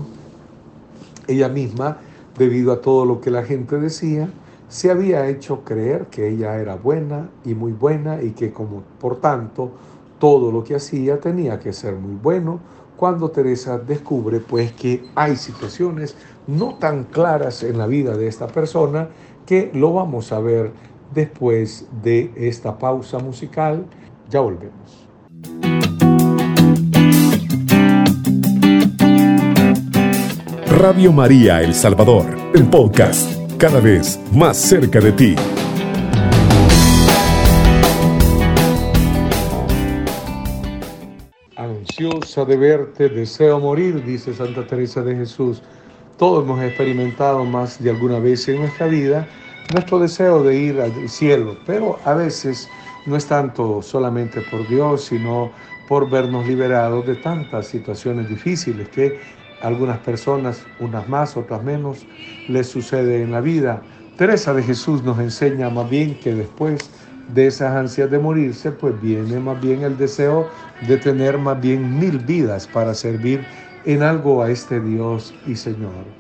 ella 1.27 1.47
misma, 1.47 1.97
debido 2.37 2.73
a 2.73 2.81
todo 2.81 3.05
lo 3.05 3.21
que 3.21 3.31
la 3.31 3.43
gente 3.43 3.79
decía, 3.79 4.29
se 4.67 4.91
había 4.91 5.27
hecho 5.27 5.63
creer 5.63 6.07
que 6.07 6.27
ella 6.27 6.57
era 6.57 6.75
buena 6.75 7.29
y 7.45 7.53
muy 7.53 7.71
buena 7.71 8.21
y 8.21 8.31
que 8.31 8.51
como 8.51 8.83
por 8.99 9.21
tanto 9.21 9.71
todo 10.19 10.51
lo 10.51 10.63
que 10.63 10.75
hacía 10.75 11.19
tenía 11.19 11.59
que 11.59 11.71
ser 11.71 11.95
muy 11.95 12.15
bueno, 12.15 12.59
cuando 12.97 13.29
Teresa 13.29 13.77
descubre 13.77 14.39
pues 14.39 14.73
que 14.73 15.05
hay 15.15 15.35
situaciones 15.35 16.15
no 16.47 16.75
tan 16.75 17.05
claras 17.05 17.63
en 17.63 17.77
la 17.77 17.87
vida 17.87 18.17
de 18.17 18.27
esta 18.27 18.47
persona 18.47 19.09
que 19.45 19.71
lo 19.73 19.93
vamos 19.93 20.31
a 20.31 20.39
ver 20.39 20.71
después 21.13 21.87
de 22.03 22.31
esta 22.35 22.77
pausa 22.77 23.19
musical. 23.19 23.85
Ya 24.29 24.41
volvemos. 24.41 25.07
Radio 30.67 31.11
María 31.11 31.61
El 31.61 31.73
Salvador, 31.73 32.25
el 32.53 32.65
podcast, 32.69 33.31
cada 33.57 33.79
vez 33.79 34.19
más 34.31 34.57
cerca 34.57 34.99
de 34.99 35.11
ti. 35.11 35.35
Ansiosa 41.97 42.45
de 42.45 42.57
verte, 42.57 43.09
deseo 43.09 43.59
morir, 43.59 44.05
dice 44.05 44.31
Santa 44.31 44.67
Teresa 44.67 45.01
de 45.01 45.15
Jesús. 45.15 45.63
Todos 46.15 46.43
hemos 46.43 46.61
experimentado 46.61 47.43
más 47.43 47.81
de 47.81 47.89
alguna 47.89 48.19
vez 48.19 48.47
en 48.49 48.59
nuestra 48.59 48.85
vida 48.85 49.27
nuestro 49.73 49.97
deseo 49.97 50.43
de 50.43 50.55
ir 50.59 50.79
al 50.79 51.09
cielo, 51.09 51.57
pero 51.65 51.97
a 52.05 52.13
veces 52.13 52.69
no 53.07 53.15
es 53.15 53.25
tanto 53.25 53.81
solamente 53.81 54.41
por 54.41 54.67
Dios, 54.67 55.05
sino 55.05 55.49
por 55.87 56.07
vernos 56.07 56.45
liberados 56.45 57.03
de 57.07 57.15
tantas 57.15 57.65
situaciones 57.65 58.29
difíciles 58.29 58.89
que 58.89 59.19
algunas 59.63 59.97
personas, 59.97 60.67
unas 60.79 61.09
más, 61.09 61.35
otras 61.35 61.63
menos, 61.63 62.05
les 62.47 62.67
sucede 62.67 63.23
en 63.23 63.31
la 63.31 63.41
vida. 63.41 63.81
Teresa 64.17 64.53
de 64.53 64.61
Jesús 64.61 65.01
nos 65.01 65.17
enseña 65.17 65.71
más 65.71 65.89
bien 65.89 66.13
que 66.19 66.35
después 66.35 66.91
de 67.27 67.47
esas 67.47 67.75
ansias 67.75 68.09
de 68.09 68.19
morirse, 68.19 68.71
pues 68.71 68.99
viene 68.99 69.39
más 69.39 69.59
bien 69.59 69.83
el 69.83 69.97
deseo 69.97 70.51
de 70.79 70.97
tener 70.97 71.37
más 71.37 71.59
bien 71.61 71.97
mil 71.99 72.19
vidas 72.19 72.67
para 72.67 72.93
servir 72.95 73.49
en 73.83 74.03
algo 74.03 74.41
a 74.43 74.51
este 74.51 74.81
Dios 74.81 75.39
y 75.43 75.55
Señor. 75.57 76.15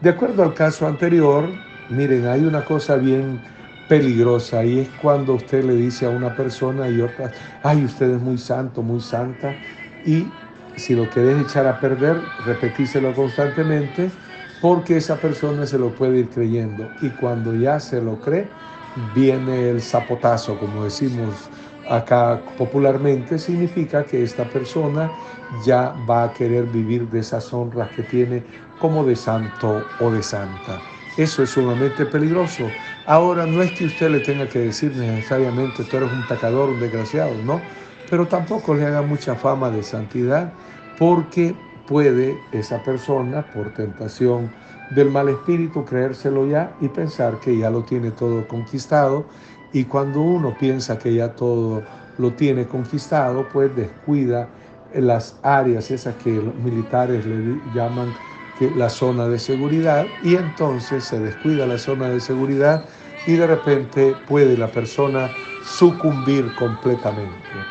De 0.00 0.10
acuerdo 0.10 0.42
al 0.42 0.54
caso 0.54 0.86
anterior, 0.86 1.64
miren, 1.88 2.26
hay 2.26 2.44
una 2.44 2.64
cosa 2.64 2.96
bien 2.96 3.44
peligrosa 3.86 4.64
y 4.64 4.80
es 4.80 4.90
cuando 4.92 5.34
usted 5.34 5.64
le 5.64 5.74
dice 5.76 6.06
a 6.06 6.10
una 6.10 6.34
persona 6.34 6.88
y 6.90 7.00
otra, 7.00 7.32
ay, 7.62 7.84
usted 7.84 8.10
es 8.12 8.20
muy 8.20 8.38
santo, 8.38 8.82
muy 8.82 9.00
santa, 9.00 9.60
y 10.02 10.40
si 10.76 10.94
lo 10.94 11.08
querés 11.10 11.40
echar 11.42 11.66
a 11.66 11.78
perder, 11.80 12.32
repetíselo 12.38 13.14
constantemente, 13.14 14.18
porque 14.58 14.96
esa 14.96 15.20
persona 15.20 15.66
se 15.66 15.78
lo 15.78 15.94
puede 15.94 16.18
ir 16.20 16.30
creyendo 16.30 16.94
y 16.98 17.12
cuando 17.14 17.54
ya 17.54 17.80
se 17.80 18.00
lo 18.00 18.20
cree, 18.20 18.56
viene 18.94 19.68
el 19.70 19.82
zapotazo, 19.82 20.58
como 20.58 20.84
decimos 20.84 21.50
acá 21.84 22.44
popularmente, 22.56 23.38
significa 23.38 24.06
que 24.06 24.22
esta 24.22 24.48
persona 24.48 25.16
ya 25.48 25.92
va 25.92 26.24
a 26.24 26.32
querer 26.32 26.66
vivir 26.66 27.08
de 27.10 27.20
esas 27.20 27.52
honras 27.52 27.90
que 27.90 28.02
tiene 28.04 28.46
como 28.78 29.04
de 29.04 29.16
santo 29.16 29.94
o 29.98 30.10
de 30.12 30.22
santa. 30.22 30.84
Eso 31.16 31.42
es 31.42 31.50
sumamente 31.50 32.06
peligroso. 32.06 32.74
Ahora, 33.04 33.46
no 33.46 33.62
es 33.62 33.72
que 33.72 33.84
usted 33.84 34.10
le 34.10 34.20
tenga 34.20 34.48
que 34.48 34.58
decir 34.60 34.94
necesariamente 34.96 35.84
tú 35.84 35.96
eres 35.98 36.10
un 36.10 36.26
pecador, 36.26 36.70
un 36.70 36.78
desgraciado, 36.78 37.42
no, 37.42 37.66
pero 38.04 38.28
tampoco 38.28 38.74
le 38.74 38.84
haga 38.86 39.02
mucha 39.02 39.36
fama 39.36 39.70
de 39.70 39.82
santidad 39.82 40.56
porque 40.94 41.66
puede 41.84 42.48
esa 42.50 42.82
persona, 42.82 43.50
por 43.50 43.72
tentación 43.72 44.54
del 44.90 45.10
mal 45.10 45.28
espíritu, 45.28 45.84
creérselo 45.84 46.46
ya 46.46 46.74
y 46.80 46.88
pensar 46.88 47.40
que 47.40 47.56
ya 47.56 47.70
lo 47.70 47.82
tiene 47.82 48.10
todo 48.10 48.46
conquistado. 48.46 49.24
Y 49.72 49.84
cuando 49.84 50.20
uno 50.20 50.56
piensa 50.56 50.98
que 50.98 51.14
ya 51.14 51.34
todo 51.34 51.82
lo 52.18 52.32
tiene 52.32 52.66
conquistado, 52.66 53.48
pues 53.52 53.74
descuida 53.74 54.48
las 54.94 55.36
áreas 55.42 55.90
esas 55.90 56.14
que 56.16 56.30
los 56.40 56.54
militares 56.54 57.26
le 57.26 57.58
llaman 57.74 58.14
que 58.58 58.70
la 58.70 58.88
zona 58.88 59.26
de 59.26 59.38
seguridad 59.38 60.06
y 60.22 60.36
entonces 60.36 61.04
se 61.04 61.18
descuida 61.18 61.66
la 61.66 61.78
zona 61.78 62.08
de 62.08 62.20
seguridad 62.20 62.84
y 63.26 63.32
de 63.32 63.46
repente 63.46 64.14
puede 64.28 64.56
la 64.56 64.68
persona 64.68 65.30
sucumbir 65.64 66.54
completamente. 66.54 67.66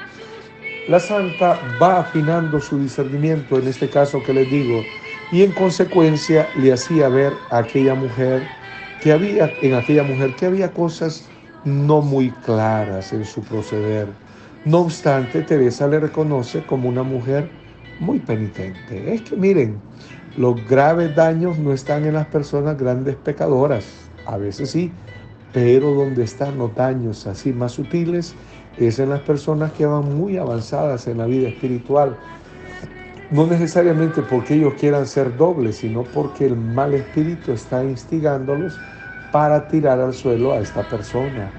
La 0.87 0.99
santa 0.99 1.57
va 1.81 1.99
afinando 1.99 2.59
su 2.59 2.77
discernimiento, 2.77 3.57
en 3.57 3.67
este 3.67 3.89
caso 3.89 4.21
que 4.21 4.33
les 4.33 4.49
digo, 4.49 4.81
y 5.33 5.41
en 5.41 5.51
consecuencia 5.51 6.47
le 6.55 6.71
hacía 6.71 7.09
ver 7.09 7.33
a 7.49 7.57
aquella 7.57 7.95
mujer 7.95 8.43
que 9.01 9.11
había, 9.11 9.51
en 9.63 9.73
aquella 9.73 10.03
mujer 10.03 10.35
que 10.35 10.45
había 10.45 10.71
cosas 10.71 11.27
no 11.65 12.01
muy 12.01 12.29
claras 12.45 13.11
en 13.13 13.25
su 13.25 13.41
proceder. 13.41 14.07
No 14.63 14.81
obstante, 14.81 15.41
Teresa 15.41 15.87
le 15.87 15.99
reconoce 15.99 16.63
como 16.63 16.87
una 16.87 17.01
mujer 17.01 17.49
muy 17.99 18.19
penitente. 18.19 19.11
Es 19.11 19.23
que 19.23 19.35
miren, 19.35 19.81
los 20.37 20.63
graves 20.69 21.15
daños 21.15 21.57
no 21.57 21.73
están 21.73 22.05
en 22.05 22.13
las 22.13 22.27
personas 22.27 22.77
grandes 22.77 23.15
pecadoras, 23.15 23.85
a 24.27 24.37
veces 24.37 24.69
sí, 24.69 24.91
pero 25.51 25.95
donde 25.95 26.25
están 26.25 26.59
los 26.59 26.75
daños 26.75 27.25
así 27.25 27.51
más 27.53 27.71
sutiles 27.71 28.35
es 28.77 28.99
en 28.99 29.09
las 29.09 29.21
personas 29.21 29.71
que 29.71 29.87
van 29.87 30.15
muy 30.15 30.37
avanzadas 30.37 31.07
en 31.07 31.17
la 31.17 31.25
vida 31.25 31.47
espiritual. 31.47 32.15
No 33.33 33.47
necesariamente 33.47 34.21
porque 34.21 34.53
ellos 34.53 34.75
quieran 34.79 35.07
ser 35.07 35.35
dobles, 35.35 35.77
sino 35.77 36.03
porque 36.03 36.45
el 36.45 36.55
mal 36.55 36.93
espíritu 36.93 37.51
está 37.51 37.83
instigándolos 37.83 38.77
para 39.31 39.67
tirar 39.67 39.99
al 39.99 40.13
suelo 40.13 40.53
a 40.53 40.59
esta 40.59 40.83
persona. 40.83 41.49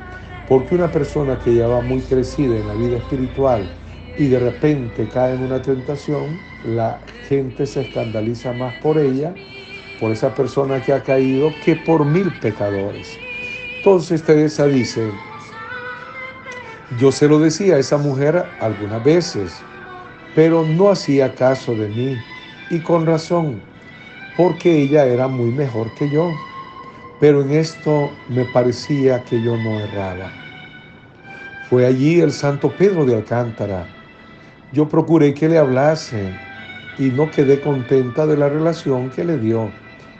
Porque 0.49 0.77
una 0.77 0.93
persona 0.93 1.37
que 1.37 1.53
ya 1.53 1.67
va 1.67 1.81
muy 1.81 2.01
crecida 2.03 2.57
en 2.57 2.69
la 2.69 2.75
vida 2.75 2.99
espiritual 2.99 3.65
y 4.17 4.29
de 4.29 4.39
repente 4.39 5.09
cae 5.13 5.35
en 5.35 5.43
una 5.43 5.61
tentación, 5.63 6.39
la 6.65 7.01
gente 7.29 7.67
se 7.67 7.81
escandaliza 7.81 8.53
más 8.53 8.73
por 8.77 8.97
ella, 8.97 9.35
por 9.99 10.13
esa 10.13 10.33
persona 10.33 10.81
que 10.81 10.93
ha 10.93 11.03
caído, 11.03 11.51
que 11.65 11.75
por 11.75 12.05
mil 12.05 12.31
pecadores. 12.41 13.19
Entonces 13.79 14.23
Teresa 14.23 14.69
dice, 14.69 15.11
yo 17.01 17.11
se 17.11 17.27
lo 17.27 17.41
decía 17.41 17.75
a 17.75 17.79
esa 17.81 17.99
mujer 17.99 18.45
algunas 18.61 19.03
veces, 19.03 19.51
pero 20.35 20.65
no 20.65 20.91
hacía 20.91 21.35
caso 21.35 21.75
de 21.75 21.89
mí, 21.89 22.17
y 22.71 22.79
con 22.81 23.07
razón, 23.07 23.61
porque 24.37 24.83
ella 24.83 25.07
era 25.07 25.29
muy 25.29 25.51
mejor 25.51 25.93
que 25.95 26.11
yo, 26.11 26.31
pero 27.21 27.43
en 27.43 27.53
esto 27.53 28.11
me 28.29 28.45
parecía 28.47 29.23
que 29.25 29.41
yo 29.43 29.57
no 29.57 29.79
erraba. 29.81 30.31
Fue 31.69 31.87
allí 31.87 32.21
el 32.21 32.33
santo 32.33 32.71
Pedro 32.77 33.05
de 33.07 33.17
Alcántara. 33.17 33.87
Yo 34.73 34.89
procuré 34.89 35.33
que 35.35 35.49
le 35.49 35.59
hablase 35.59 36.31
y 36.99 37.05
no 37.11 37.31
quedé 37.31 37.61
contenta 37.61 38.27
de 38.27 38.37
la 38.37 38.49
relación 38.49 39.11
que 39.11 39.25
le 39.25 39.39
dio, 39.39 39.71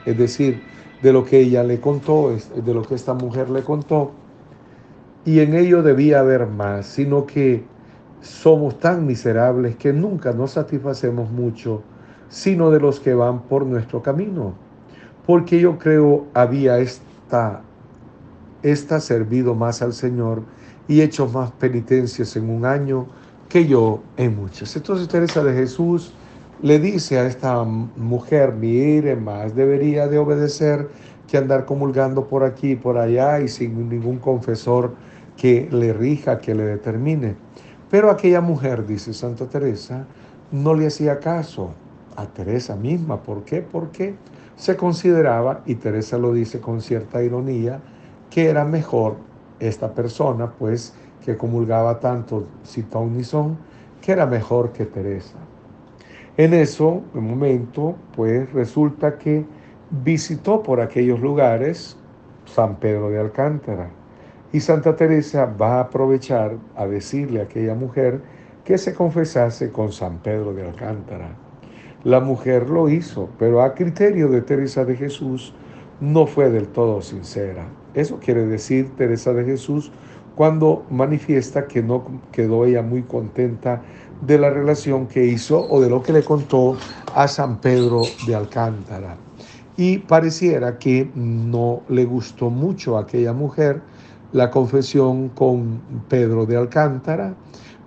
es 0.05 0.17
decir, 0.17 0.61
de 1.01 1.13
lo 1.13 1.25
que 1.25 1.39
ella 1.39 1.63
le 1.63 1.79
contó, 1.79 2.35
de 2.55 2.73
lo 2.73 2.81
que 2.83 2.95
esta 2.95 3.13
mujer 3.13 3.49
le 3.49 3.61
contó 3.63 4.13
y 5.25 5.39
en 5.39 5.55
ello 5.55 5.81
debía 5.81 6.19
haber 6.19 6.45
más, 6.45 6.85
sino 6.85 7.25
que 7.25 7.63
somos 8.25 8.79
tan 8.79 9.05
miserables 9.05 9.75
que 9.75 9.93
nunca 9.93 10.33
nos 10.33 10.51
satisfacemos 10.51 11.29
mucho, 11.29 11.83
sino 12.27 12.71
de 12.71 12.79
los 12.79 12.99
que 12.99 13.13
van 13.13 13.43
por 13.43 13.65
nuestro 13.65 14.01
camino. 14.01 14.55
Porque 15.27 15.59
yo 15.59 15.77
creo 15.77 16.25
había 16.33 16.79
esta, 16.79 17.61
esta 18.63 18.99
servido 18.99 19.53
más 19.53 19.83
al 19.83 19.93
Señor 19.93 20.41
y 20.87 21.01
hecho 21.01 21.27
más 21.27 21.51
penitencias 21.51 22.35
en 22.35 22.49
un 22.49 22.65
año 22.65 23.05
que 23.47 23.67
yo 23.67 24.01
en 24.17 24.35
muchas. 24.35 24.75
Entonces 24.75 25.07
Teresa 25.07 25.43
de 25.43 25.53
Jesús 25.53 26.11
le 26.63 26.79
dice 26.79 27.19
a 27.19 27.27
esta 27.27 27.63
mujer, 27.63 28.53
mire, 28.53 29.15
más 29.15 29.55
debería 29.55 30.07
de 30.07 30.17
obedecer 30.17 30.89
que 31.27 31.37
andar 31.37 31.65
comulgando 31.65 32.27
por 32.27 32.43
aquí 32.43 32.71
y 32.71 32.75
por 32.75 32.97
allá 32.97 33.39
y 33.39 33.49
sin 33.49 33.87
ningún 33.87 34.17
confesor 34.17 34.95
que 35.37 35.69
le 35.71 35.93
rija, 35.93 36.39
que 36.39 36.55
le 36.55 36.63
determine. 36.63 37.44
Pero 37.89 38.09
aquella 38.09 38.41
mujer, 38.41 38.85
dice 38.85 39.13
Santa 39.13 39.47
Teresa, 39.47 40.05
no 40.51 40.73
le 40.73 40.87
hacía 40.87 41.19
caso 41.19 41.71
a 42.15 42.25
Teresa 42.25 42.75
misma. 42.75 43.21
¿Por 43.21 43.43
qué? 43.43 43.61
Porque 43.61 44.15
se 44.55 44.75
consideraba, 44.75 45.61
y 45.65 45.75
Teresa 45.75 46.17
lo 46.17 46.33
dice 46.33 46.59
con 46.59 46.81
cierta 46.81 47.21
ironía, 47.21 47.79
que 48.29 48.49
era 48.49 48.65
mejor 48.65 49.17
esta 49.59 49.93
persona, 49.93 50.51
pues, 50.51 50.93
que 51.23 51.37
comulgaba 51.37 51.99
tanto 51.99 52.47
Citón 52.65 53.17
ni 53.17 53.23
Son, 53.23 53.57
que 54.01 54.11
era 54.11 54.25
mejor 54.25 54.71
que 54.71 54.85
Teresa. 54.85 55.37
En 56.37 56.53
eso, 56.53 57.01
un 57.13 57.29
momento, 57.29 57.95
pues 58.15 58.51
resulta 58.51 59.17
que 59.17 59.45
visitó 60.03 60.61
por 60.61 60.81
aquellos 60.81 61.19
lugares 61.19 61.97
San 62.45 62.75
Pedro 62.75 63.09
de 63.09 63.19
Alcántara 63.19 63.89
y 64.55 64.61
Santa 64.61 64.95
Teresa 64.95 65.47
va 65.47 65.75
a 65.75 65.79
aprovechar 65.81 66.55
a 66.77 66.87
decirle 66.87 67.41
a 67.41 67.43
aquella 67.43 67.75
mujer 67.75 68.21
que 68.63 68.77
se 68.77 68.93
confesase 68.93 69.69
con 69.69 69.91
San 69.91 70.19
Pedro 70.19 70.53
de 70.53 70.65
Alcántara. 70.65 71.35
La 72.05 72.21
mujer 72.21 72.69
lo 72.69 72.87
hizo, 72.87 73.27
pero 73.37 73.61
a 73.61 73.73
criterio 73.73 74.29
de 74.29 74.41
Teresa 74.41 74.85
de 74.85 74.95
Jesús 74.95 75.53
no 75.99 76.25
fue 76.25 76.49
del 76.49 76.69
todo 76.69 77.01
sincera. 77.01 77.67
Eso 77.95 78.17
quiere 78.21 78.45
decir 78.45 78.95
Teresa 78.95 79.33
de 79.33 79.43
Jesús 79.43 79.91
cuando 80.37 80.85
manifiesta 80.89 81.67
que 81.67 81.83
no 81.83 82.21
quedó 82.31 82.63
ella 82.63 82.81
muy 82.81 83.03
contenta 83.03 83.81
de 84.25 84.37
la 84.37 84.51
relación 84.51 85.07
que 85.07 85.25
hizo 85.25 85.67
o 85.69 85.81
de 85.81 85.89
lo 85.89 86.01
que 86.01 86.13
le 86.13 86.23
contó 86.23 86.77
a 87.13 87.27
San 87.27 87.59
Pedro 87.59 88.03
de 88.25 88.35
Alcántara. 88.35 89.17
Y 89.75 89.97
pareciera 89.97 90.79
que 90.79 91.09
no 91.13 91.81
le 91.89 92.05
gustó 92.05 92.49
mucho 92.49 92.97
a 92.97 93.01
aquella 93.01 93.33
mujer 93.33 93.81
la 94.35 94.51
confesión 94.51 95.29
con 95.29 95.79
Pedro 96.09 96.45
de 96.45 96.57
Alcántara, 96.57 97.33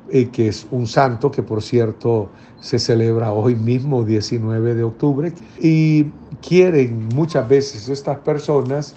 eh, 0.09 0.31
que 0.31 0.49
es 0.49 0.67
un 0.71 0.87
santo 0.87 1.31
que 1.31 1.43
por 1.43 1.63
cierto 1.63 2.31
se 2.59 2.79
celebra 2.79 3.33
hoy 3.33 3.55
mismo, 3.55 4.03
19 4.03 4.75
de 4.75 4.83
octubre, 4.83 5.31
y 5.61 6.05
quieren 6.41 7.09
muchas 7.15 7.47
veces 7.47 7.91
estas 7.91 8.21
personas 8.21 8.97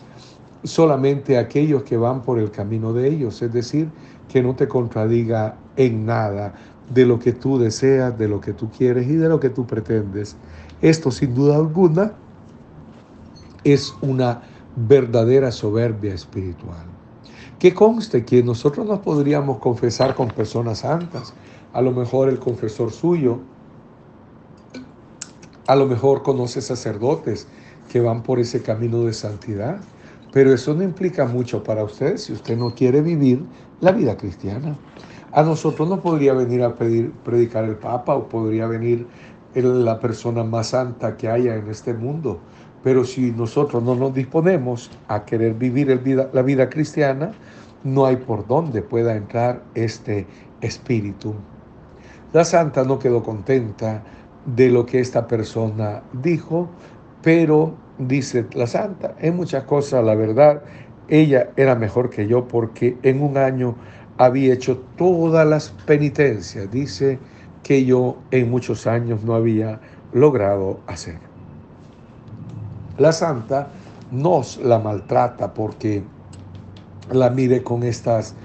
solamente 0.64 1.38
aquellos 1.38 1.84
que 1.84 1.98
van 1.98 2.22
por 2.22 2.40
el 2.40 2.52
camino 2.52 2.94
de 2.94 3.10
ellos, 3.10 3.42
es 3.42 3.52
decir, 3.52 3.90
que 4.30 4.42
no 4.42 4.56
te 4.56 4.70
contradiga 4.70 5.58
en 5.76 6.06
nada 6.06 6.54
de 6.94 7.06
lo 7.06 7.20
que 7.20 7.34
tú 7.34 7.60
deseas, 7.60 8.18
de 8.18 8.30
lo 8.30 8.40
que 8.40 8.54
tú 8.54 8.70
quieres 8.70 9.08
y 9.08 9.16
de 9.16 9.28
lo 9.28 9.42
que 9.42 9.50
tú 9.50 9.68
pretendes. 9.68 10.38
Esto 10.82 11.12
sin 11.12 11.36
duda 11.36 11.58
alguna 11.58 12.14
es 13.66 13.94
una 14.02 14.42
verdadera 14.78 15.52
soberbia 15.52 16.14
espiritual. 16.14 16.91
Que 17.62 17.76
conste 17.76 18.26
que 18.26 18.42
nosotros 18.42 18.88
nos 18.88 19.02
podríamos 19.02 19.60
confesar 19.60 20.16
con 20.16 20.30
personas 20.30 20.80
santas. 20.80 21.36
A 21.74 21.84
lo 21.84 21.92
mejor 21.92 22.28
el 22.28 22.40
confesor 22.40 22.92
suyo, 22.92 23.38
a 25.68 25.76
lo 25.76 25.86
mejor 25.86 26.24
conoce 26.24 26.60
sacerdotes 26.60 27.48
que 27.92 28.02
van 28.02 28.24
por 28.24 28.40
ese 28.40 28.64
camino 28.64 29.04
de 29.04 29.14
santidad. 29.14 29.80
Pero 30.34 30.52
eso 30.52 30.74
no 30.74 30.82
implica 30.82 31.26
mucho 31.28 31.64
para 31.64 31.84
usted 31.84 32.18
si 32.18 32.34
usted 32.34 32.58
no 32.58 32.74
quiere 32.74 33.00
vivir 33.02 33.46
la 33.80 33.92
vida 33.92 34.18
cristiana. 34.18 34.76
A 35.32 35.44
nosotros 35.44 35.88
no 35.88 36.02
podría 36.02 36.34
venir 36.34 36.64
a 36.64 36.74
pedir, 36.74 37.12
predicar 37.24 37.66
el 37.66 37.76
Papa 37.76 38.16
o 38.16 38.28
podría 38.28 38.66
venir 38.66 39.06
la 39.54 40.00
persona 40.00 40.44
más 40.44 40.70
santa 40.70 41.16
que 41.16 41.30
haya 41.30 41.54
en 41.58 41.68
este 41.68 41.94
mundo. 41.94 42.40
Pero 42.84 43.04
si 43.06 43.32
nosotros 43.32 43.84
no 43.84 43.96
nos 43.96 44.14
disponemos 44.14 44.90
a 45.08 45.24
querer 45.26 45.54
vivir 45.54 46.02
la 46.34 46.42
vida 46.42 46.70
cristiana, 46.70 47.32
no 47.84 48.06
hay 48.06 48.18
por 48.18 48.48
dónde 48.48 48.82
pueda 48.82 49.16
entrar 49.16 49.62
este 49.76 50.26
espíritu. 50.62 51.34
La 52.34 52.46
santa 52.46 52.84
no 52.84 52.98
quedó 52.98 53.24
contenta 53.24 54.04
de 54.46 54.70
lo 54.70 54.86
que 54.86 55.00
esta 55.00 55.28
persona 55.28 56.02
dijo, 56.14 56.70
pero 57.22 57.74
dice 57.98 58.46
la 58.54 58.68
santa, 58.68 59.16
en 59.20 59.36
muchas 59.36 59.64
cosas 59.66 60.04
la 60.04 60.16
verdad, 60.16 60.64
ella 61.08 61.50
era 61.58 61.76
mejor 61.76 62.10
que 62.10 62.28
yo 62.28 62.48
porque 62.48 62.98
en 63.04 63.22
un 63.22 63.38
año 63.38 63.76
había 64.18 64.54
hecho 64.54 64.78
todas 64.98 65.48
las 65.48 65.70
penitencias, 65.86 66.72
dice 66.72 67.20
que 67.64 67.86
yo 67.86 68.18
en 68.32 68.50
muchos 68.50 68.88
años 68.88 69.24
no 69.24 69.36
había 69.36 69.80
logrado 70.14 70.80
hacer. 70.88 71.31
La 73.02 73.12
santa 73.12 73.68
nos 74.12 74.58
la 74.58 74.78
maltrata 74.78 75.56
porque 75.56 76.04
la 77.12 77.32
mire 77.32 77.64
con 77.64 77.82
estas 77.82 78.36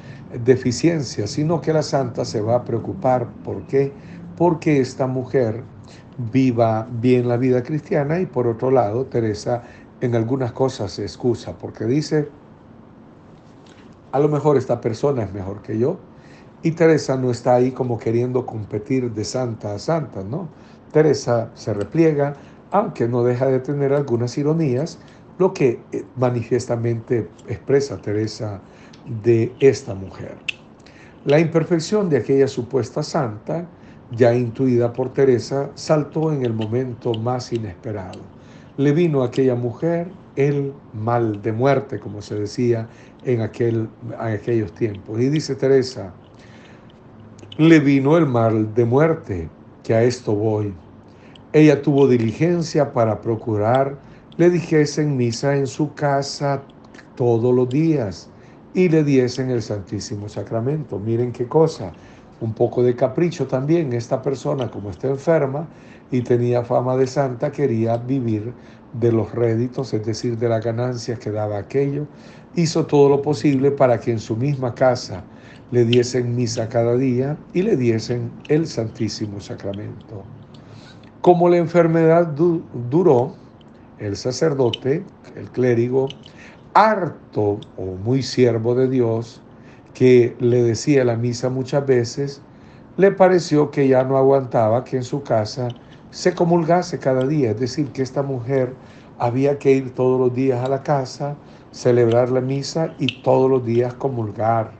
deficiencias, 0.45 1.29
sino 1.29 1.61
que 1.61 1.75
la 1.75 1.83
santa 1.83 2.25
se 2.25 2.40
va 2.40 2.57
a 2.57 2.64
preocupar. 2.64 3.27
¿Por 3.45 3.66
qué? 3.66 3.92
Porque 4.38 4.81
esta 4.81 5.07
mujer 5.07 5.62
viva 6.33 6.88
bien 6.90 7.29
la 7.29 7.37
vida 7.37 7.62
cristiana 7.62 8.19
y 8.19 8.25
por 8.25 8.47
otro 8.47 8.71
lado, 8.71 9.05
Teresa 9.05 9.62
en 10.01 10.14
algunas 10.14 10.53
cosas 10.53 10.92
se 10.92 11.03
excusa 11.03 11.53
porque 11.59 11.85
dice, 11.85 12.31
a 14.11 14.19
lo 14.19 14.31
mejor 14.31 14.57
esta 14.57 14.81
persona 14.81 15.23
es 15.23 15.35
mejor 15.35 15.61
que 15.61 15.79
yo 15.79 15.99
y 16.62 16.71
Teresa 16.71 17.19
no 17.19 17.31
está 17.31 17.57
ahí 17.57 17.73
como 17.73 17.99
queriendo 17.99 18.47
competir 18.47 19.12
de 19.12 19.25
santa 19.27 19.75
a 19.75 19.79
santa, 19.79 20.23
¿no? 20.23 20.49
Teresa 20.92 21.51
se 21.53 21.75
repliega, 21.75 22.35
aunque 22.70 23.09
no 23.09 23.22
deja 23.22 23.46
de 23.46 23.61
tener 23.61 23.92
algunas 23.92 24.37
ironías, 24.38 24.98
lo 25.38 25.52
que 25.52 25.81
eh, 25.92 26.05
manifiestamente 26.16 27.29
expresa 27.48 28.00
Teresa 28.00 28.61
de 29.22 29.52
esta 29.61 29.94
mujer. 29.94 30.37
La 31.24 31.40
imperfección 31.40 32.09
de 32.09 32.18
aquella 32.18 32.48
supuesta 32.48 33.02
santa, 33.02 33.66
ya 34.12 34.35
intuida 34.35 34.92
por 34.92 35.12
Teresa, 35.12 35.70
saltó 35.74 36.33
en 36.33 36.44
el 36.44 36.52
momento 36.52 37.14
más 37.14 37.52
inesperado. 37.52 38.20
Le 38.76 38.92
vino 38.92 39.22
a 39.22 39.26
aquella 39.26 39.55
mujer 39.55 40.09
el 40.37 40.72
mal 40.92 41.42
de 41.42 41.52
muerte, 41.52 41.98
como 41.98 42.22
se 42.22 42.37
decía 42.37 42.88
en, 43.24 43.40
aquel, 43.40 43.88
en 44.05 44.35
aquellos 44.35 44.72
tiempos. 44.72 45.20
Y 45.20 45.29
dice 45.29 45.57
Teresa, 45.57 46.12
le 47.59 47.81
vino 47.81 48.16
el 48.16 48.26
mal 48.26 48.74
de 48.74 48.85
muerte, 48.85 49.48
que 49.83 49.94
a 49.94 50.02
esto 50.02 50.35
voy. 50.35 50.74
Ella 51.53 51.81
tuvo 51.81 52.09
diligencia 52.09 52.93
para 52.93 53.21
procurar 53.21 53.97
le 54.37 54.51
dijesen 54.51 55.17
misa 55.17 55.57
en 55.57 55.67
su 55.67 55.95
casa 55.95 56.63
todos 57.15 57.55
los 57.55 57.71
días 57.71 58.29
y 58.75 58.91
le 58.91 59.03
diesen 59.03 59.49
el 59.49 59.63
Santísimo 59.63 60.29
Sacramento. 60.29 60.99
Miren 60.99 61.33
qué 61.33 61.47
cosa, 61.47 61.93
un 62.43 62.53
poco 62.53 62.83
de 62.83 62.95
capricho 62.95 63.47
también. 63.47 63.95
Esta 63.95 64.21
persona, 64.21 64.71
como 64.71 64.91
está 64.91 65.09
enferma 65.09 65.67
y 66.11 66.21
tenía 66.21 66.63
fama 66.63 66.99
de 66.99 67.07
santa, 67.07 67.51
quería 67.51 67.97
vivir 67.97 68.53
de 68.93 69.11
los 69.11 69.35
réditos, 69.35 69.95
es 69.95 70.05
decir, 70.05 70.37
de 70.37 70.51
las 70.51 70.63
ganancias 70.63 71.19
que 71.19 71.31
daba 71.31 71.57
aquello. 71.57 72.07
Hizo 72.55 72.85
todo 72.85 73.09
lo 73.09 73.23
posible 73.23 73.71
para 73.71 73.99
que 73.99 74.13
en 74.13 74.19
su 74.19 74.37
misma 74.37 74.75
casa 74.75 75.25
le 75.71 75.87
diesen 75.87 76.37
misa 76.37 76.69
cada 76.69 76.95
día 76.97 77.39
y 77.55 77.63
le 77.63 77.75
diesen 77.75 78.31
el 78.49 78.67
Santísimo 78.67 79.41
Sacramento. 79.41 80.25
Como 81.20 81.48
la 81.48 81.57
enfermedad 81.57 82.26
duró, 82.29 83.35
el 83.98 84.16
sacerdote, 84.16 85.05
el 85.35 85.50
clérigo, 85.50 86.09
harto 86.74 87.59
o 87.76 87.85
muy 88.05 88.22
siervo 88.22 88.74
de 88.74 88.88
Dios, 88.88 89.40
que 89.94 90.37
le 90.38 90.62
decía 90.62 91.05
la 91.05 91.16
misa 91.16 91.48
muchas 91.48 91.87
veces, 91.87 92.42
le 92.96 93.11
pareció 93.11 93.70
que 93.70 93.88
ya 93.88 94.05
no 94.05 94.16
aguantaba 94.16 94.85
que 94.85 94.98
en 94.98 95.02
su 95.02 95.22
casa 95.22 95.68
se 96.11 96.35
comulgase 96.35 96.98
cada 96.98 97.26
día, 97.26 97.50
es 97.50 97.61
decir, 97.61 97.88
que 97.88 98.02
esta 98.02 98.22
mujer 98.22 98.74
había 99.18 99.59
que 99.59 99.72
ir 99.72 99.94
todos 99.94 100.20
los 100.20 100.35
días 100.35 100.64
a 100.64 100.68
la 100.68 100.83
casa, 100.83 101.37
celebrar 101.72 102.31
la 102.31 102.40
misa 102.40 102.94
y 102.98 103.22
todos 103.22 103.50
los 103.50 103.64
días 103.64 103.94
comulgar. 103.94 104.72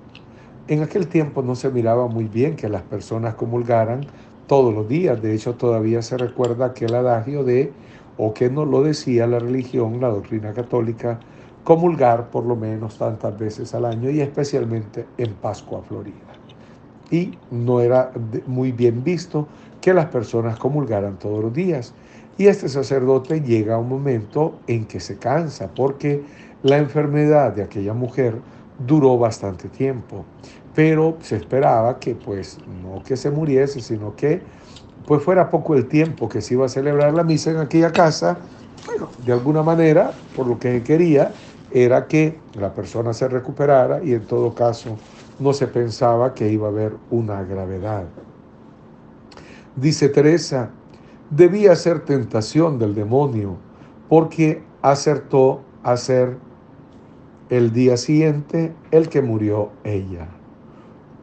En 0.68 0.83
aquel 0.83 1.09
tiempo 1.09 1.42
no 1.42 1.55
se 1.55 1.70
miraba 1.70 2.09
muy 2.09 2.25
bien 2.25 2.57
que 2.57 2.68
las 2.68 2.83
personas 2.83 3.35
comulgaran 3.35 4.07
todos 4.47 4.73
los 4.73 4.89
días, 4.89 5.21
de 5.21 5.35
hecho 5.35 5.55
todavía 5.55 6.03
se 6.03 6.17
recuerda 6.17 6.67
aquel 6.67 6.95
adagio 6.95 7.45
de 7.45 7.73
o 8.17 8.33
que 8.33 8.49
nos 8.49 8.67
lo 8.69 8.83
decía 8.83 9.27
la 9.27 9.39
religión, 9.39 10.01
la 10.01 10.09
doctrina 10.09 10.53
católica, 10.53 11.19
comulgar 11.65 12.31
por 12.31 12.45
lo 12.45 12.57
menos 12.57 12.97
tantas 12.97 13.37
veces 13.39 13.75
al 13.75 13.85
año 13.85 14.11
y 14.11 14.21
especialmente 14.21 15.07
en 15.19 15.35
Pascua 15.35 15.83
Florida. 15.83 16.15
Y 17.11 17.33
no 17.51 17.81
era 17.81 18.13
muy 18.47 18.73
bien 18.73 19.03
visto 19.05 19.47
que 19.81 19.93
las 19.95 20.07
personas 20.07 20.59
comulgaran 20.59 21.19
todos 21.19 21.43
los 21.43 21.53
días. 21.53 21.95
Y 22.39 22.47
este 22.47 22.69
sacerdote 22.69 23.41
llega 23.41 23.77
a 23.77 23.79
un 23.79 23.89
momento 23.89 24.59
en 24.67 24.85
que 24.85 25.01
se 25.01 25.17
cansa 25.17 25.71
porque 25.75 26.23
la 26.63 26.79
enfermedad 26.79 27.53
de 27.53 27.63
aquella 27.63 27.95
mujer 27.95 28.41
duró 28.85 29.17
bastante 29.17 29.69
tiempo, 29.69 30.25
pero 30.77 31.17
se 31.23 31.37
esperaba 31.37 31.99
que 31.99 32.15
pues 32.15 32.59
no 32.83 33.03
que 33.03 33.17
se 33.17 33.31
muriese, 33.31 33.81
sino 33.81 34.15
que 34.15 34.43
pues 35.07 35.23
fuera 35.23 35.49
poco 35.49 35.75
el 35.75 35.87
tiempo 35.87 36.29
que 36.29 36.43
se 36.43 36.53
iba 36.53 36.67
a 36.67 36.69
celebrar 36.69 37.15
la 37.15 37.25
misa 37.25 37.51
en 37.51 37.57
aquella 37.57 37.93
casa, 37.93 38.37
bueno, 38.85 39.09
de 39.25 39.33
alguna 39.33 39.62
manera, 39.62 40.12
por 40.37 40.47
lo 40.47 40.59
que 40.59 40.83
quería, 40.83 41.33
era 41.73 42.07
que 42.07 42.39
la 42.55 42.75
persona 42.75 43.15
se 43.15 43.27
recuperara 43.27 44.05
y 44.05 44.12
en 44.12 44.27
todo 44.27 44.55
caso 44.55 44.99
no 45.39 45.55
se 45.55 45.67
pensaba 45.67 46.35
que 46.35 46.53
iba 46.53 46.67
a 46.67 46.71
haber 46.71 46.93
una 47.11 47.43
gravedad. 47.43 48.05
Dice 49.77 50.11
Teresa, 50.11 50.71
debía 51.31 51.75
ser 51.75 52.01
tentación 52.05 52.79
del 52.79 52.95
demonio 52.95 53.57
porque 54.11 54.62
acertó 54.83 55.62
a 55.83 55.97
ser 55.97 56.37
el 57.49 57.73
día 57.73 57.97
siguiente 57.97 58.75
el 58.91 59.09
que 59.09 59.23
murió 59.23 59.71
ella 59.83 60.36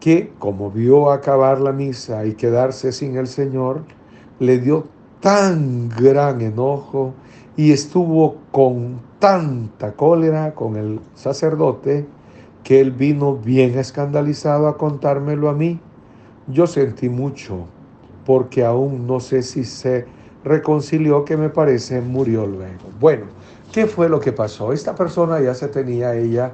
que 0.04 0.34
como 0.38 0.70
vio 0.70 1.12
acabar 1.12 1.62
la 1.62 1.72
misa 1.72 2.26
y 2.26 2.34
quedarse 2.34 2.92
sin 2.92 3.16
el 3.16 3.26
Señor, 3.26 3.86
le 4.38 4.60
dio 4.60 4.84
tan 5.22 5.88
gran 5.88 6.42
enojo 6.42 7.14
y 7.56 7.72
estuvo 7.72 8.36
con 8.52 9.00
tanta 9.20 9.94
cólera 9.94 10.56
con 10.56 10.76
el 10.76 11.00
sacerdote 11.16 12.06
que 12.66 12.82
él 12.82 12.92
vino 12.92 13.38
bien 13.38 13.80
escandalizado 13.80 14.68
a 14.68 14.78
contármelo 14.78 15.48
a 15.48 15.54
mí. 15.54 15.80
Yo 16.48 16.68
sentí 16.68 17.08
mucho 17.08 17.60
porque 18.26 18.66
aún 18.66 19.08
no 19.08 19.22
sé 19.22 19.42
si 19.42 19.64
se 19.64 20.06
reconcilió 20.44 21.24
que 21.24 21.38
me 21.38 21.48
parece 21.48 22.02
murió 22.02 22.46
luego. 22.46 22.90
Bueno, 23.00 23.28
¿qué 23.72 23.88
fue 23.88 24.10
lo 24.10 24.20
que 24.20 24.34
pasó? 24.34 24.74
Esta 24.74 24.96
persona 24.96 25.40
ya 25.40 25.54
se 25.54 25.70
tenía 25.70 26.14
ella 26.14 26.52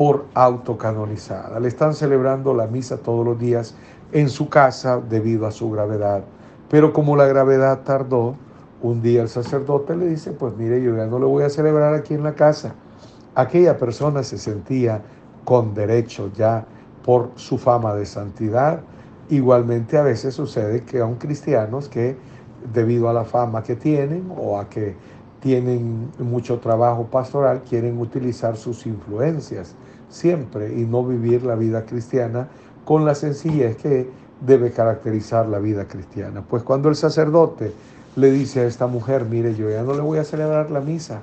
por 0.00 0.24
autocanonizada. 0.32 1.60
Le 1.60 1.68
están 1.68 1.92
celebrando 1.92 2.54
la 2.54 2.66
misa 2.66 2.96
todos 2.96 3.22
los 3.22 3.38
días 3.38 3.74
en 4.12 4.30
su 4.30 4.48
casa 4.48 4.98
debido 4.98 5.46
a 5.46 5.50
su 5.50 5.70
gravedad. 5.70 6.24
Pero 6.70 6.94
como 6.94 7.16
la 7.16 7.26
gravedad 7.26 7.80
tardó, 7.80 8.34
un 8.80 9.02
día 9.02 9.20
el 9.20 9.28
sacerdote 9.28 9.94
le 9.94 10.06
dice, 10.06 10.30
pues 10.30 10.56
mire, 10.56 10.82
yo 10.82 10.96
ya 10.96 11.04
no 11.04 11.18
le 11.18 11.26
voy 11.26 11.42
a 11.42 11.50
celebrar 11.50 11.92
aquí 11.92 12.14
en 12.14 12.22
la 12.22 12.32
casa. 12.32 12.72
Aquella 13.34 13.76
persona 13.76 14.22
se 14.22 14.38
sentía 14.38 15.02
con 15.44 15.74
derecho 15.74 16.30
ya 16.34 16.64
por 17.04 17.32
su 17.34 17.58
fama 17.58 17.94
de 17.94 18.06
santidad. 18.06 18.80
Igualmente 19.28 19.98
a 19.98 20.02
veces 20.02 20.32
sucede 20.32 20.82
que 20.82 21.00
aún 21.00 21.16
cristianos 21.16 21.90
que 21.90 22.16
debido 22.72 23.10
a 23.10 23.12
la 23.12 23.24
fama 23.24 23.62
que 23.62 23.76
tienen 23.76 24.32
o 24.34 24.58
a 24.58 24.66
que 24.70 24.96
tienen 25.40 26.10
mucho 26.18 26.58
trabajo 26.58 27.04
pastoral 27.04 27.62
quieren 27.68 27.98
utilizar 27.98 28.56
sus 28.56 28.86
influencias 28.86 29.74
siempre 30.10 30.74
y 30.74 30.84
no 30.84 31.04
vivir 31.04 31.44
la 31.44 31.54
vida 31.54 31.86
cristiana 31.86 32.48
con 32.84 33.06
la 33.06 33.14
sencillez 33.14 33.76
que 33.76 34.10
debe 34.40 34.72
caracterizar 34.72 35.48
la 35.48 35.58
vida 35.58 35.86
cristiana. 35.86 36.42
Pues 36.42 36.62
cuando 36.62 36.88
el 36.88 36.96
sacerdote 36.96 37.72
le 38.16 38.30
dice 38.30 38.60
a 38.60 38.64
esta 38.66 38.86
mujer, 38.86 39.24
mire, 39.24 39.54
yo 39.54 39.70
ya 39.70 39.82
no 39.82 39.94
le 39.94 40.00
voy 40.00 40.18
a 40.18 40.24
celebrar 40.24 40.70
la 40.70 40.80
misa, 40.80 41.20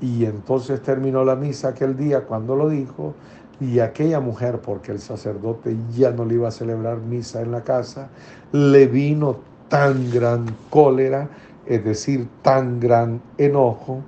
y 0.00 0.24
entonces 0.24 0.82
terminó 0.82 1.24
la 1.24 1.36
misa 1.36 1.68
aquel 1.68 1.96
día 1.96 2.22
cuando 2.22 2.56
lo 2.56 2.68
dijo, 2.68 3.14
y 3.60 3.78
aquella 3.78 4.20
mujer, 4.20 4.58
porque 4.58 4.92
el 4.92 4.98
sacerdote 4.98 5.76
ya 5.94 6.10
no 6.10 6.24
le 6.24 6.34
iba 6.34 6.48
a 6.48 6.52
celebrar 6.52 6.98
misa 6.98 7.40
en 7.40 7.52
la 7.52 7.62
casa, 7.62 8.08
le 8.52 8.86
vino 8.86 9.36
tan 9.68 10.10
gran 10.10 10.46
cólera, 10.70 11.28
es 11.66 11.84
decir, 11.84 12.28
tan 12.42 12.80
gran 12.80 13.20
enojo, 13.38 14.02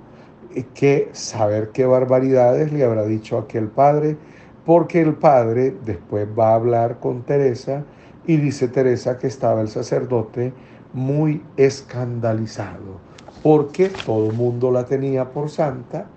que 0.63 1.09
saber 1.13 1.69
qué 1.69 1.85
barbaridades 1.85 2.71
le 2.71 2.83
habrá 2.83 3.05
dicho 3.05 3.37
aquel 3.37 3.67
padre, 3.67 4.17
porque 4.65 5.01
el 5.01 5.13
padre 5.13 5.75
después 5.85 6.27
va 6.37 6.49
a 6.49 6.55
hablar 6.55 6.99
con 6.99 7.23
Teresa 7.23 7.83
y 8.25 8.37
dice 8.37 8.67
Teresa 8.67 9.17
que 9.17 9.27
estaba 9.27 9.61
el 9.61 9.69
sacerdote 9.69 10.53
muy 10.93 11.41
escandalizado, 11.55 12.99
porque 13.43 13.89
todo 14.05 14.29
el 14.29 14.35
mundo 14.35 14.71
la 14.71 14.85
tenía 14.85 15.29
por 15.31 15.49
santa, 15.49 16.07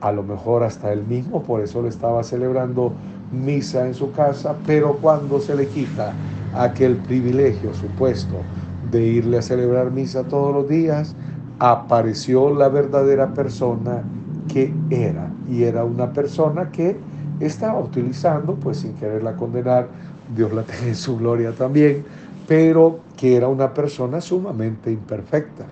a 0.00 0.12
lo 0.12 0.22
mejor 0.22 0.62
hasta 0.62 0.92
él 0.92 1.04
mismo, 1.04 1.42
por 1.42 1.60
eso 1.60 1.82
le 1.82 1.88
estaba 1.88 2.22
celebrando 2.22 2.92
misa 3.32 3.86
en 3.86 3.94
su 3.94 4.12
casa, 4.12 4.56
pero 4.66 4.96
cuando 4.98 5.40
se 5.40 5.56
le 5.56 5.66
quita 5.66 6.12
aquel 6.54 6.96
privilegio 6.96 7.74
supuesto 7.74 8.36
de 8.90 9.02
irle 9.02 9.38
a 9.38 9.42
celebrar 9.42 9.90
misa 9.90 10.22
todos 10.24 10.54
los 10.54 10.68
días, 10.68 11.16
apareció 11.58 12.54
la 12.54 12.68
verdadera 12.68 13.32
persona 13.32 14.02
que 14.52 14.72
era. 14.90 15.30
Y 15.48 15.64
era 15.64 15.84
una 15.84 16.12
persona 16.12 16.70
que 16.70 16.96
estaba 17.40 17.78
utilizando, 17.78 18.54
pues 18.54 18.78
sin 18.78 18.94
quererla 18.94 19.36
condenar, 19.36 19.88
Dios 20.34 20.52
la 20.52 20.62
tenga 20.64 20.86
en 20.86 20.94
su 20.94 21.16
gloria 21.16 21.52
también, 21.52 22.04
pero 22.46 23.00
que 23.16 23.36
era 23.36 23.48
una 23.48 23.72
persona 23.74 24.20
sumamente 24.20 24.90
imperfecta. 24.90 25.64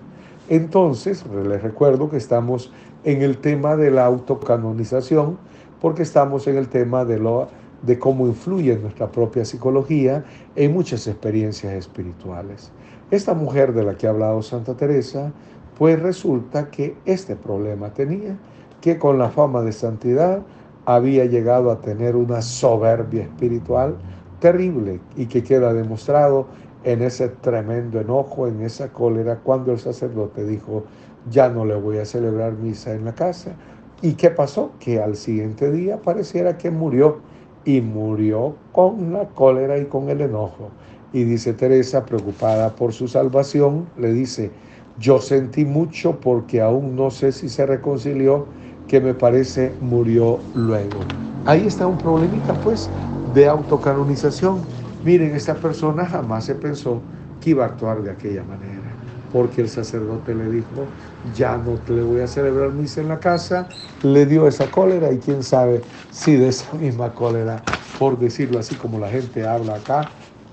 Entonces, 0.47 1.25
les 1.25 1.61
recuerdo 1.61 2.09
que 2.09 2.17
estamos 2.17 2.71
en 3.03 3.21
el 3.21 3.37
tema 3.37 3.75
de 3.75 3.91
la 3.91 4.05
autocanonización, 4.05 5.37
porque 5.81 6.03
estamos 6.03 6.47
en 6.47 6.57
el 6.57 6.67
tema 6.67 7.05
de, 7.05 7.19
lo, 7.19 7.47
de 7.81 7.97
cómo 7.97 8.27
influye 8.27 8.77
nuestra 8.77 9.07
propia 9.11 9.45
psicología 9.45 10.23
en 10.55 10.73
muchas 10.73 11.07
experiencias 11.07 11.73
espirituales. 11.73 12.71
Esta 13.11 13.33
mujer 13.33 13.73
de 13.73 13.83
la 13.83 13.95
que 13.95 14.07
ha 14.07 14.11
hablado 14.11 14.41
Santa 14.41 14.75
Teresa, 14.75 15.31
pues 15.77 16.01
resulta 16.01 16.69
que 16.69 16.95
este 17.05 17.35
problema 17.35 17.93
tenía, 17.93 18.37
que 18.81 18.97
con 18.97 19.17
la 19.17 19.29
fama 19.29 19.61
de 19.61 19.71
santidad 19.71 20.41
había 20.85 21.25
llegado 21.25 21.71
a 21.71 21.81
tener 21.81 22.15
una 22.15 22.41
soberbia 22.41 23.23
espiritual 23.23 23.95
terrible 24.39 24.99
y 25.15 25.25
que 25.25 25.43
queda 25.43 25.73
demostrado 25.73 26.47
en 26.83 27.01
ese 27.01 27.29
tremendo 27.29 27.99
enojo, 27.99 28.47
en 28.47 28.61
esa 28.61 28.93
cólera, 28.93 29.39
cuando 29.43 29.71
el 29.71 29.79
sacerdote 29.79 30.45
dijo, 30.45 30.83
ya 31.29 31.49
no 31.49 31.65
le 31.65 31.75
voy 31.75 31.97
a 31.97 32.05
celebrar 32.05 32.53
misa 32.53 32.93
en 32.93 33.05
la 33.05 33.15
casa. 33.15 33.55
¿Y 34.01 34.13
qué 34.13 34.29
pasó? 34.29 34.71
Que 34.79 35.01
al 35.01 35.15
siguiente 35.15 35.71
día 35.71 35.97
pareciera 35.97 36.57
que 36.57 36.69
murió 36.69 37.21
y 37.63 37.81
murió 37.81 38.55
con 38.71 39.13
la 39.13 39.27
cólera 39.29 39.79
y 39.79 39.85
con 39.85 40.09
el 40.09 40.21
enojo. 40.21 40.69
Y 41.11 41.23
dice 41.23 41.53
Teresa, 41.53 42.05
preocupada 42.05 42.75
por 42.75 42.93
su 42.93 43.07
salvación, 43.07 43.87
le 43.97 44.13
dice, 44.13 44.51
yo 44.99 45.19
sentí 45.19 45.65
mucho 45.65 46.19
porque 46.19 46.61
aún 46.61 46.95
no 46.95 47.11
sé 47.11 47.31
si 47.31 47.49
se 47.49 47.65
reconcilió, 47.65 48.45
que 48.87 49.01
me 49.01 49.13
parece 49.13 49.73
murió 49.81 50.39
luego. 50.53 50.99
Ahí 51.45 51.67
está 51.67 51.87
un 51.87 51.97
problemita 51.97 52.53
pues 52.53 52.89
de 53.33 53.47
autocanonización. 53.47 54.61
Miren, 55.03 55.35
esta 55.35 55.55
persona 55.55 56.05
jamás 56.05 56.45
se 56.45 56.55
pensó 56.55 57.01
que 57.41 57.51
iba 57.51 57.65
a 57.65 57.67
actuar 57.67 58.01
de 58.01 58.11
aquella 58.11 58.43
manera, 58.43 58.81
porque 59.33 59.61
el 59.61 59.69
sacerdote 59.69 60.33
le 60.33 60.49
dijo, 60.49 60.87
ya 61.35 61.57
no 61.57 61.73
te 61.73 61.93
le 61.93 62.01
voy 62.03 62.21
a 62.21 62.27
celebrar 62.27 62.71
misa 62.71 63.01
en 63.01 63.09
la 63.09 63.19
casa, 63.19 63.67
le 64.03 64.25
dio 64.25 64.47
esa 64.47 64.71
cólera 64.71 65.11
y 65.11 65.17
quién 65.17 65.43
sabe 65.43 65.81
si 66.09 66.35
de 66.35 66.49
esa 66.49 66.73
misma 66.77 67.13
cólera, 67.13 67.61
por 67.99 68.17
decirlo 68.17 68.59
así 68.59 68.75
como 68.75 68.99
la 68.99 69.09
gente 69.09 69.45
habla 69.45 69.75
acá, 69.75 70.09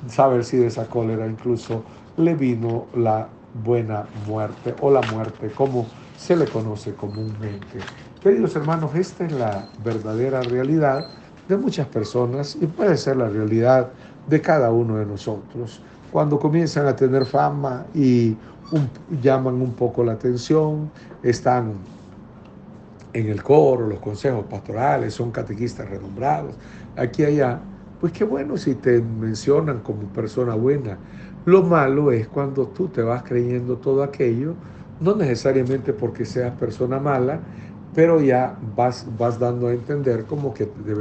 saber 0.09 0.45
si 0.45 0.57
de 0.57 0.67
esa 0.67 0.87
cólera 0.87 1.27
incluso 1.27 1.85
le 2.17 2.35
vino 2.35 2.87
la 2.95 3.29
buena 3.65 4.07
muerte 4.27 4.75
o 4.81 4.91
la 4.91 5.01
muerte 5.13 5.51
como 5.51 5.87
se 6.17 6.37
le 6.37 6.47
conoce 6.47 6.95
comúnmente. 6.95 7.79
Queridos 8.23 8.55
hermanos, 8.57 8.95
esta 8.95 9.27
es 9.27 9.33
la 9.33 9.69
verdadera 9.85 10.41
realidad 10.43 11.07
de 11.49 11.57
muchas 11.57 11.87
personas 11.89 12.57
y 12.61 12.67
puede 12.67 12.97
ser 12.97 13.17
la 13.17 13.29
realidad 13.29 13.91
de 14.29 14.41
cada 14.41 14.71
uno 14.71 14.97
de 14.97 15.07
nosotros. 15.07 15.81
Cuando 16.11 16.39
comienzan 16.39 16.87
a 16.87 16.95
tener 16.95 17.27
fama 17.27 17.87
y 17.95 18.37
llaman 19.21 19.61
un 19.61 19.73
poco 19.73 20.05
la 20.05 20.13
atención, 20.13 20.91
están 21.23 21.75
en 23.13 23.29
el 23.29 23.43
coro, 23.43 23.87
los 23.87 23.99
consejos 23.99 24.45
pastorales, 24.49 25.15
son 25.15 25.31
catequistas 25.31 25.89
renombrados, 25.89 26.55
aquí 26.97 27.23
y 27.23 27.27
allá, 27.27 27.61
pues 28.03 28.13
qué 28.13 28.25
bueno 28.25 28.57
si 28.57 28.75
te 28.75 29.01
mencionan 29.01 29.79
como 29.79 30.09
persona 30.09 30.57
buena. 30.57 30.99
Lo 31.45 31.63
malo 31.63 32.11
es 32.11 32.27
cuando 32.27 32.67
tú 32.67 32.89
te 32.89 33.01
vas 33.01 33.23
creyendo 33.23 33.77
todo 33.77 34.03
aquello, 34.03 34.55
no 34.99 35.15
necesariamente 35.15 35.93
porque 35.93 36.25
seas 36.25 36.53
persona 36.59 36.99
mala, 36.99 37.39
pero 37.95 38.21
ya 38.21 38.59
vas, 38.75 39.07
vas 39.17 39.39
dando 39.39 39.69
a 39.69 39.73
entender 39.73 40.25
como 40.25 40.53
que 40.53 40.67
te, 40.67 40.95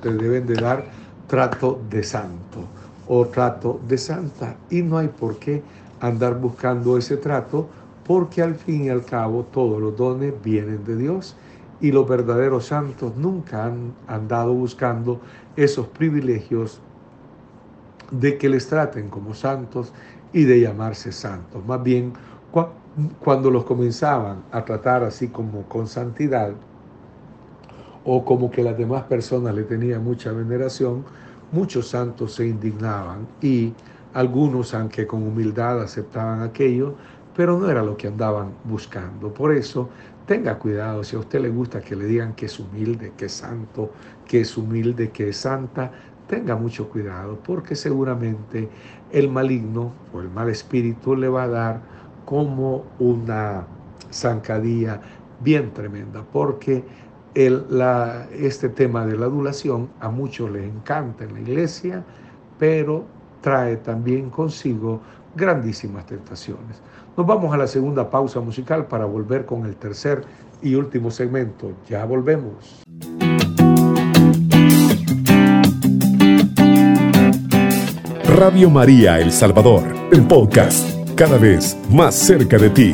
te 0.00 0.14
deben 0.14 0.46
de 0.46 0.54
dar 0.54 0.84
trato 1.26 1.82
de 1.90 2.02
santo 2.02 2.64
o 3.06 3.26
trato 3.26 3.78
de 3.86 3.98
santa. 3.98 4.56
Y 4.70 4.80
no 4.80 4.96
hay 4.96 5.08
por 5.08 5.38
qué 5.38 5.62
andar 6.00 6.40
buscando 6.40 6.96
ese 6.96 7.18
trato 7.18 7.68
porque 8.06 8.40
al 8.40 8.54
fin 8.54 8.86
y 8.86 8.88
al 8.88 9.04
cabo 9.04 9.44
todos 9.44 9.82
los 9.82 9.94
dones 9.94 10.32
vienen 10.42 10.82
de 10.82 10.96
Dios 10.96 11.36
y 11.80 11.92
los 11.92 12.08
verdaderos 12.08 12.66
santos 12.66 13.16
nunca 13.16 13.66
han 13.66 13.92
andado 14.06 14.52
buscando 14.54 15.20
esos 15.58 15.88
privilegios 15.88 16.80
de 18.12 18.38
que 18.38 18.48
les 18.48 18.68
traten 18.68 19.08
como 19.08 19.34
santos 19.34 19.92
y 20.32 20.44
de 20.44 20.60
llamarse 20.60 21.10
santos. 21.10 21.66
Más 21.66 21.82
bien, 21.82 22.12
cuando 23.18 23.50
los 23.50 23.64
comenzaban 23.64 24.44
a 24.52 24.64
tratar 24.64 25.02
así 25.02 25.28
como 25.28 25.64
con 25.64 25.88
santidad, 25.88 26.52
o 28.04 28.24
como 28.24 28.52
que 28.52 28.62
las 28.62 28.78
demás 28.78 29.02
personas 29.02 29.52
le 29.52 29.64
tenían 29.64 30.04
mucha 30.04 30.30
veneración, 30.30 31.04
muchos 31.50 31.88
santos 31.88 32.34
se 32.34 32.46
indignaban 32.46 33.26
y 33.42 33.74
algunos, 34.14 34.74
aunque 34.74 35.08
con 35.08 35.24
humildad 35.24 35.82
aceptaban 35.82 36.40
aquello, 36.42 36.94
pero 37.36 37.58
no 37.58 37.68
era 37.68 37.82
lo 37.82 37.96
que 37.96 38.06
andaban 38.06 38.52
buscando. 38.62 39.34
Por 39.34 39.52
eso, 39.52 39.90
tenga 40.28 40.58
cuidado, 40.58 41.02
si 41.04 41.16
a 41.16 41.20
usted 41.20 41.40
le 41.40 41.48
gusta 41.48 41.80
que 41.80 41.96
le 41.96 42.04
digan 42.04 42.34
que 42.34 42.46
es 42.46 42.60
humilde, 42.60 43.14
que 43.16 43.24
es 43.24 43.32
santo, 43.32 43.90
que 44.26 44.42
es 44.42 44.58
humilde, 44.58 45.10
que 45.10 45.30
es 45.30 45.38
santa, 45.38 45.90
tenga 46.26 46.54
mucho 46.54 46.90
cuidado, 46.90 47.38
porque 47.42 47.74
seguramente 47.74 48.68
el 49.10 49.30
maligno 49.30 49.90
o 50.12 50.20
el 50.20 50.28
mal 50.28 50.50
espíritu 50.50 51.16
le 51.16 51.28
va 51.28 51.44
a 51.44 51.48
dar 51.48 51.80
como 52.26 52.84
una 52.98 53.66
zancadilla 54.12 55.00
bien 55.40 55.72
tremenda, 55.72 56.22
porque 56.30 56.84
el, 57.34 57.64
este 58.38 58.68
tema 58.68 59.06
de 59.06 59.16
la 59.16 59.26
adulación 59.26 59.88
a 59.98 60.10
muchos 60.10 60.50
les 60.50 60.64
encanta 60.64 61.24
en 61.24 61.32
la 61.32 61.40
iglesia, 61.40 62.04
pero 62.58 63.06
trae 63.40 63.78
también 63.78 64.28
consigo 64.28 65.00
grandísimas 65.38 66.04
tentaciones. 66.04 66.82
Nos 67.16 67.26
vamos 67.26 67.54
a 67.54 67.56
la 67.56 67.66
segunda 67.66 68.10
pausa 68.10 68.40
musical 68.40 68.86
para 68.86 69.06
volver 69.06 69.46
con 69.46 69.64
el 69.64 69.76
tercer 69.76 70.24
y 70.60 70.74
último 70.74 71.10
segmento. 71.10 71.72
Ya 71.88 72.04
volvemos. 72.04 72.82
Radio 78.36 78.70
María 78.70 79.18
El 79.20 79.32
Salvador, 79.32 79.82
el 80.12 80.26
podcast 80.26 80.98
cada 81.16 81.38
vez 81.38 81.76
más 81.90 82.14
cerca 82.14 82.58
de 82.58 82.70
ti. 82.70 82.92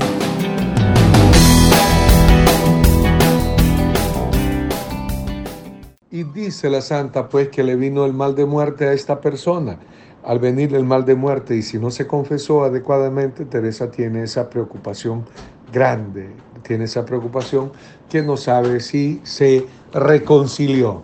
Y 6.11 6.23
dice 6.23 6.71
la 6.71 6.81
santa 6.81 7.29
pues 7.29 7.49
que 7.49 7.63
le 7.63 7.77
vino 7.77 8.07
el 8.07 8.13
mal 8.13 8.35
de 8.35 8.47
muerte 8.47 8.87
a 8.87 8.93
esta 8.93 9.21
persona. 9.21 9.79
Al 10.25 10.39
venir 10.39 10.75
el 10.75 10.85
mal 10.85 11.05
de 11.05 11.15
muerte 11.15 11.55
y 11.55 11.63
si 11.63 11.79
no 11.79 11.91
se 11.91 12.07
confesó 12.07 12.65
adecuadamente, 12.65 13.45
Teresa 13.45 13.91
tiene 13.91 14.23
esa 14.23 14.49
preocupación 14.49 15.25
grande, 15.71 16.31
tiene 16.63 16.85
esa 16.85 17.05
preocupación 17.05 17.73
que 18.09 18.23
no 18.23 18.37
sabe 18.37 18.81
si 18.81 19.21
se 19.23 19.67
reconcilió. 19.93 21.03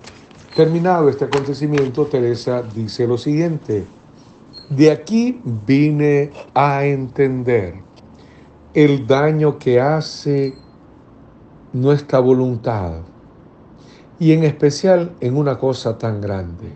Terminado 0.56 1.09
este 1.09 1.26
acontecimiento, 1.26 2.06
Teresa 2.06 2.62
dice 2.62 3.06
lo 3.06 3.18
siguiente. 3.18 3.85
De 4.70 4.90
aquí 4.90 5.40
vine 5.66 6.30
a 6.54 6.85
entender 6.85 7.74
el 8.72 9.06
daño 9.06 9.59
que 9.59 9.80
hace 9.80 10.54
nuestra 11.72 12.20
voluntad 12.20 13.00
y 14.18 14.33
en 14.33 14.44
especial 14.44 15.12
en 15.20 15.37
una 15.37 15.59
cosa 15.59 15.98
tan 15.98 16.20
grande, 16.20 16.68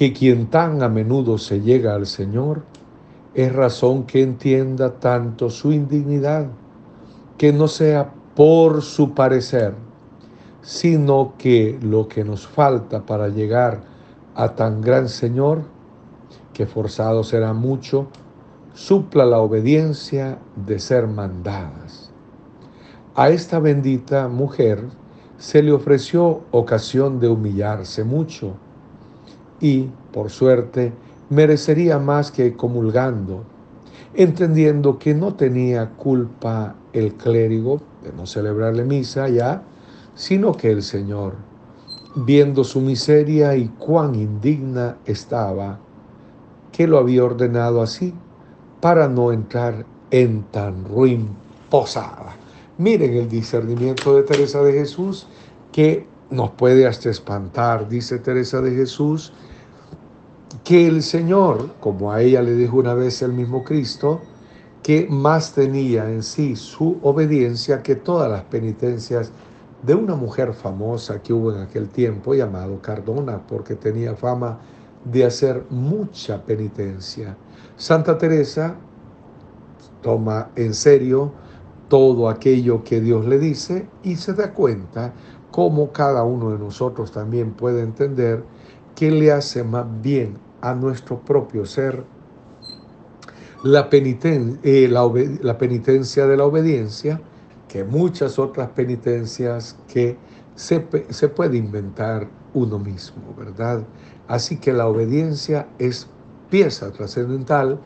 que 0.00 0.14
quien 0.14 0.46
tan 0.46 0.82
a 0.82 0.88
menudo 0.88 1.36
se 1.36 1.60
llega 1.60 1.94
al 1.94 2.06
Señor 2.06 2.62
es 3.34 3.52
razón 3.52 4.04
que 4.04 4.22
entienda 4.22 4.94
tanto 4.94 5.50
su 5.50 5.72
indignidad, 5.72 6.46
que 7.36 7.52
no 7.52 7.68
sea 7.68 8.10
por 8.34 8.80
su 8.80 9.12
parecer, 9.12 9.74
sino 10.62 11.34
que 11.36 11.78
lo 11.82 12.08
que 12.08 12.24
nos 12.24 12.46
falta 12.46 13.04
para 13.04 13.28
llegar 13.28 13.82
a 14.34 14.54
tan 14.54 14.80
gran 14.80 15.06
Señor 15.10 15.64
que 16.54 16.64
forzado 16.64 17.22
será 17.22 17.52
mucho, 17.52 18.06
supla 18.72 19.26
la 19.26 19.40
obediencia 19.40 20.38
de 20.56 20.78
ser 20.78 21.08
mandadas. 21.08 22.10
A 23.14 23.28
esta 23.28 23.58
bendita 23.58 24.28
mujer 24.28 24.82
se 25.36 25.62
le 25.62 25.72
ofreció 25.72 26.40
ocasión 26.52 27.20
de 27.20 27.28
humillarse 27.28 28.02
mucho 28.02 28.54
y, 29.60 29.88
por 30.12 30.30
suerte, 30.30 30.92
merecería 31.28 31.98
más 31.98 32.30
que 32.30 32.54
comulgando, 32.54 33.44
entendiendo 34.14 34.98
que 34.98 35.14
no 35.14 35.34
tenía 35.34 35.90
culpa 35.90 36.74
el 36.92 37.14
clérigo 37.14 37.80
de 38.02 38.12
no 38.12 38.26
celebrarle 38.26 38.84
misa 38.84 39.28
ya, 39.28 39.62
sino 40.14 40.52
que 40.52 40.70
el 40.70 40.82
Señor, 40.82 41.34
viendo 42.16 42.64
su 42.64 42.80
miseria 42.80 43.56
y 43.56 43.68
cuán 43.78 44.14
indigna 44.14 44.96
estaba, 45.06 45.78
que 46.72 46.86
lo 46.86 46.98
había 46.98 47.24
ordenado 47.24 47.82
así 47.82 48.14
para 48.80 49.08
no 49.08 49.32
entrar 49.32 49.84
en 50.10 50.42
tan 50.44 50.84
ruin 50.84 51.28
posada. 51.68 52.36
Miren 52.78 53.14
el 53.14 53.28
discernimiento 53.28 54.16
de 54.16 54.22
Teresa 54.22 54.62
de 54.62 54.72
Jesús 54.72 55.26
que 55.70 56.06
nos 56.30 56.50
puede 56.50 56.86
hasta 56.86 57.10
espantar, 57.10 57.88
dice 57.88 58.18
Teresa 58.18 58.60
de 58.60 58.74
Jesús, 58.74 59.32
que 60.64 60.86
el 60.86 61.02
Señor, 61.02 61.70
como 61.80 62.12
a 62.12 62.22
ella 62.22 62.42
le 62.42 62.54
dijo 62.54 62.76
una 62.76 62.94
vez 62.94 63.22
el 63.22 63.32
mismo 63.32 63.64
Cristo, 63.64 64.20
que 64.82 65.06
más 65.08 65.52
tenía 65.52 66.10
en 66.10 66.22
sí 66.22 66.56
su 66.56 66.98
obediencia 67.02 67.82
que 67.82 67.96
todas 67.96 68.30
las 68.30 68.42
penitencias 68.44 69.32
de 69.82 69.94
una 69.94 70.14
mujer 70.14 70.52
famosa 70.52 71.22
que 71.22 71.32
hubo 71.32 71.52
en 71.52 71.62
aquel 71.62 71.88
tiempo 71.88 72.34
llamado 72.34 72.80
Cardona, 72.80 73.40
porque 73.46 73.74
tenía 73.74 74.14
fama 74.14 74.58
de 75.04 75.24
hacer 75.24 75.64
mucha 75.70 76.44
penitencia. 76.44 77.36
Santa 77.76 78.18
Teresa 78.18 78.76
toma 80.02 80.50
en 80.56 80.74
serio 80.74 81.32
todo 81.88 82.28
aquello 82.28 82.84
que 82.84 83.00
Dios 83.00 83.26
le 83.26 83.38
dice 83.38 83.88
y 84.02 84.16
se 84.16 84.34
da 84.34 84.52
cuenta 84.52 85.12
cómo 85.50 85.90
cada 85.92 86.22
uno 86.22 86.50
de 86.50 86.58
nosotros 86.58 87.10
también 87.10 87.52
puede 87.52 87.82
entender 87.82 88.44
que 88.94 89.10
le 89.10 89.32
hace 89.32 89.64
más 89.64 89.86
bien 90.00 90.36
a 90.60 90.74
nuestro 90.74 91.20
propio 91.20 91.64
ser 91.64 92.04
la, 93.62 93.88
eh, 93.92 94.88
la 94.88 95.58
penitencia 95.58 96.26
de 96.26 96.36
la 96.36 96.44
obediencia 96.44 97.20
que 97.68 97.84
muchas 97.84 98.38
otras 98.38 98.68
penitencias 98.70 99.78
que 99.92 100.16
se, 100.54 100.84
se 101.10 101.28
puede 101.28 101.56
inventar 101.56 102.28
uno 102.52 102.78
mismo, 102.78 103.34
¿verdad? 103.38 103.82
Así 104.26 104.56
que 104.56 104.72
la 104.72 104.88
obediencia 104.88 105.68
es 105.78 106.08
pieza 106.50 106.90
trascendental 106.90 107.78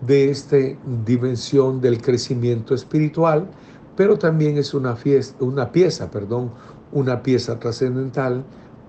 de 0.00 0.30
esta 0.30 0.56
dimensión 1.04 1.80
del 1.80 2.00
crecimiento 2.00 2.74
espiritual, 2.74 3.48
pero 3.96 4.18
también 4.18 4.58
es 4.58 4.74
una, 4.74 4.96
fiesta, 4.96 5.44
una 5.44 5.70
pieza, 5.72 6.10
perdón, 6.10 6.52
una 6.92 7.22
pieza 7.22 7.58
trascendental 7.58 8.44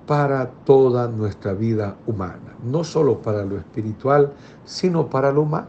para 0.06 0.52
toda 0.66 1.08
nuestra 1.08 1.54
vida 1.54 1.98
humana, 2.08 2.56
no 2.64 2.84
solo 2.84 3.22
para 3.22 3.46
lo 3.46 3.58
espiritual, 3.58 4.34
sino 4.66 5.10
para 5.10 5.32
lo 5.32 5.42
humano. 5.42 5.68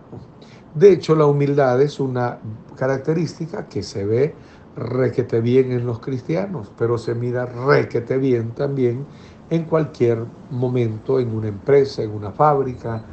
De 0.74 0.92
hecho, 0.92 1.14
la 1.14 1.26
humildad 1.26 1.80
es 1.80 2.00
una 2.00 2.38
característica 2.76 3.68
que 3.68 3.82
se 3.82 4.04
ve 4.04 4.34
requete 4.76 5.40
bien 5.40 5.70
en 5.70 5.86
los 5.86 6.00
cristianos, 6.00 6.72
pero 6.76 6.98
se 6.98 7.14
mira 7.14 7.46
requete 7.46 8.18
bien 8.18 8.50
también 8.52 9.06
en 9.50 9.64
cualquier 9.64 10.24
momento, 10.50 11.20
en 11.20 11.34
una 11.34 11.48
empresa, 11.48 12.02
en 12.02 12.10
una 12.10 12.32
fábrica, 12.32 13.04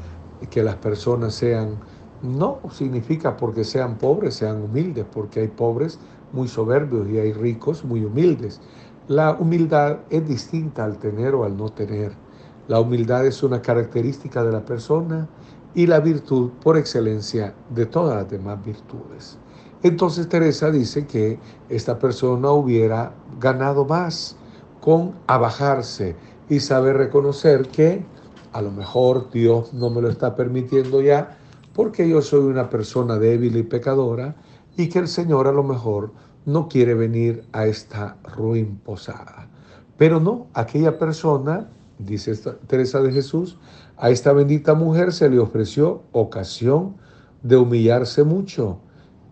que 0.50 0.64
las 0.64 0.76
personas 0.76 1.36
sean, 1.36 1.78
no 2.24 2.60
significa 2.72 3.38
porque 3.38 3.64
sean 3.64 3.98
pobres, 3.98 4.36
sean 4.36 4.64
humildes, 4.64 5.06
porque 5.12 5.42
hay 5.42 5.48
pobres 5.50 6.00
muy 6.32 6.48
soberbios 6.48 7.08
y 7.10 7.20
hay 7.20 7.34
ricos 7.34 7.84
muy 7.84 8.04
humildes. 8.04 8.60
La 9.12 9.34
humildad 9.34 9.98
es 10.10 10.26
distinta 10.26 10.86
al 10.86 10.98
tener 10.98 11.36
o 11.36 11.44
al 11.44 11.58
no 11.58 11.68
tener. 11.68 12.14
La 12.70 12.80
humildad 12.80 13.26
es 13.26 13.44
una 13.44 13.62
característica 13.62 14.42
de 14.42 14.54
la 14.54 14.64
persona 14.64 15.28
y 15.76 15.86
la 15.86 16.00
virtud 16.00 16.52
por 16.64 16.78
excelencia 16.78 17.54
de 17.76 17.86
todas 17.88 18.16
las 18.16 18.32
demás 18.32 18.64
virtudes. 18.64 19.38
Entonces 19.84 20.30
Teresa 20.30 20.72
dice 20.72 21.08
que 21.08 21.38
esta 21.68 22.00
persona 22.00 22.52
hubiera 22.52 23.14
ganado 23.38 23.84
más 23.84 24.38
con 24.80 25.12
abajarse 25.28 26.16
y 26.48 26.62
saber 26.62 26.96
reconocer 26.96 27.68
que 27.68 28.06
a 28.54 28.62
lo 28.62 28.72
mejor 28.72 29.30
Dios 29.30 29.74
no 29.74 29.90
me 29.90 30.02
lo 30.02 30.08
está 30.08 30.38
permitiendo 30.38 31.02
ya 31.02 31.38
porque 31.74 32.08
yo 32.08 32.22
soy 32.22 32.46
una 32.46 32.70
persona 32.70 33.18
débil 33.18 33.58
y 33.58 33.64
pecadora 33.64 34.38
y 34.78 34.88
que 34.88 35.00
el 35.00 35.10
Señor 35.10 35.50
a 35.50 35.52
lo 35.52 35.64
mejor 35.64 36.12
no 36.46 36.68
quiere 36.68 36.94
venir 36.94 37.44
a 37.52 37.66
esta 37.66 38.18
ruin 38.36 38.78
posada. 38.78 39.48
Pero 39.98 40.20
no, 40.20 40.48
aquella 40.54 40.98
persona, 40.98 41.70
dice 42.00 42.36
Teresa 42.68 43.02
de 43.02 43.12
Jesús, 43.12 43.58
a 43.98 44.10
esta 44.10 44.34
bendita 44.34 44.74
mujer 44.74 45.14
se 45.14 45.30
le 45.30 45.40
ofreció 45.40 46.02
ocasión 46.12 46.96
de 47.44 47.58
humillarse 47.58 48.24
mucho 48.24 48.80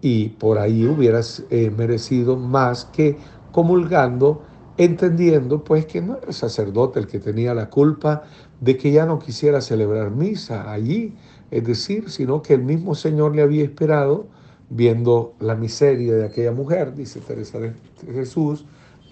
y 0.02 0.30
por 0.30 0.60
ahí 0.60 0.86
hubieras 0.86 1.44
eh, 1.50 1.72
merecido 1.76 2.38
más 2.38 2.86
que 2.86 3.18
comulgando, 3.52 4.44
entendiendo 4.78 5.64
pues 5.64 5.86
que 5.86 6.02
no 6.02 6.18
era 6.18 6.28
el 6.28 6.34
sacerdote 6.34 7.00
el 7.00 7.08
que 7.08 7.20
tenía 7.20 7.54
la 7.54 7.70
culpa 7.70 8.24
de 8.62 8.78
que 8.78 8.92
ya 8.92 9.06
no 9.06 9.20
quisiera 9.20 9.62
celebrar 9.62 10.12
misa 10.12 10.72
allí, 10.72 11.16
es 11.52 11.66
decir, 11.66 12.10
sino 12.10 12.42
que 12.42 12.54
el 12.54 12.64
mismo 12.64 12.96
Señor 12.96 13.36
le 13.36 13.42
había 13.42 13.64
esperado 13.64 14.28
viendo 14.70 15.34
la 15.40 15.56
miseria 15.56 16.14
de 16.14 16.26
aquella 16.26 16.52
mujer, 16.52 16.94
dice 16.94 17.20
Teresa 17.20 17.60
de 17.60 17.74
Jesús, 18.14 18.66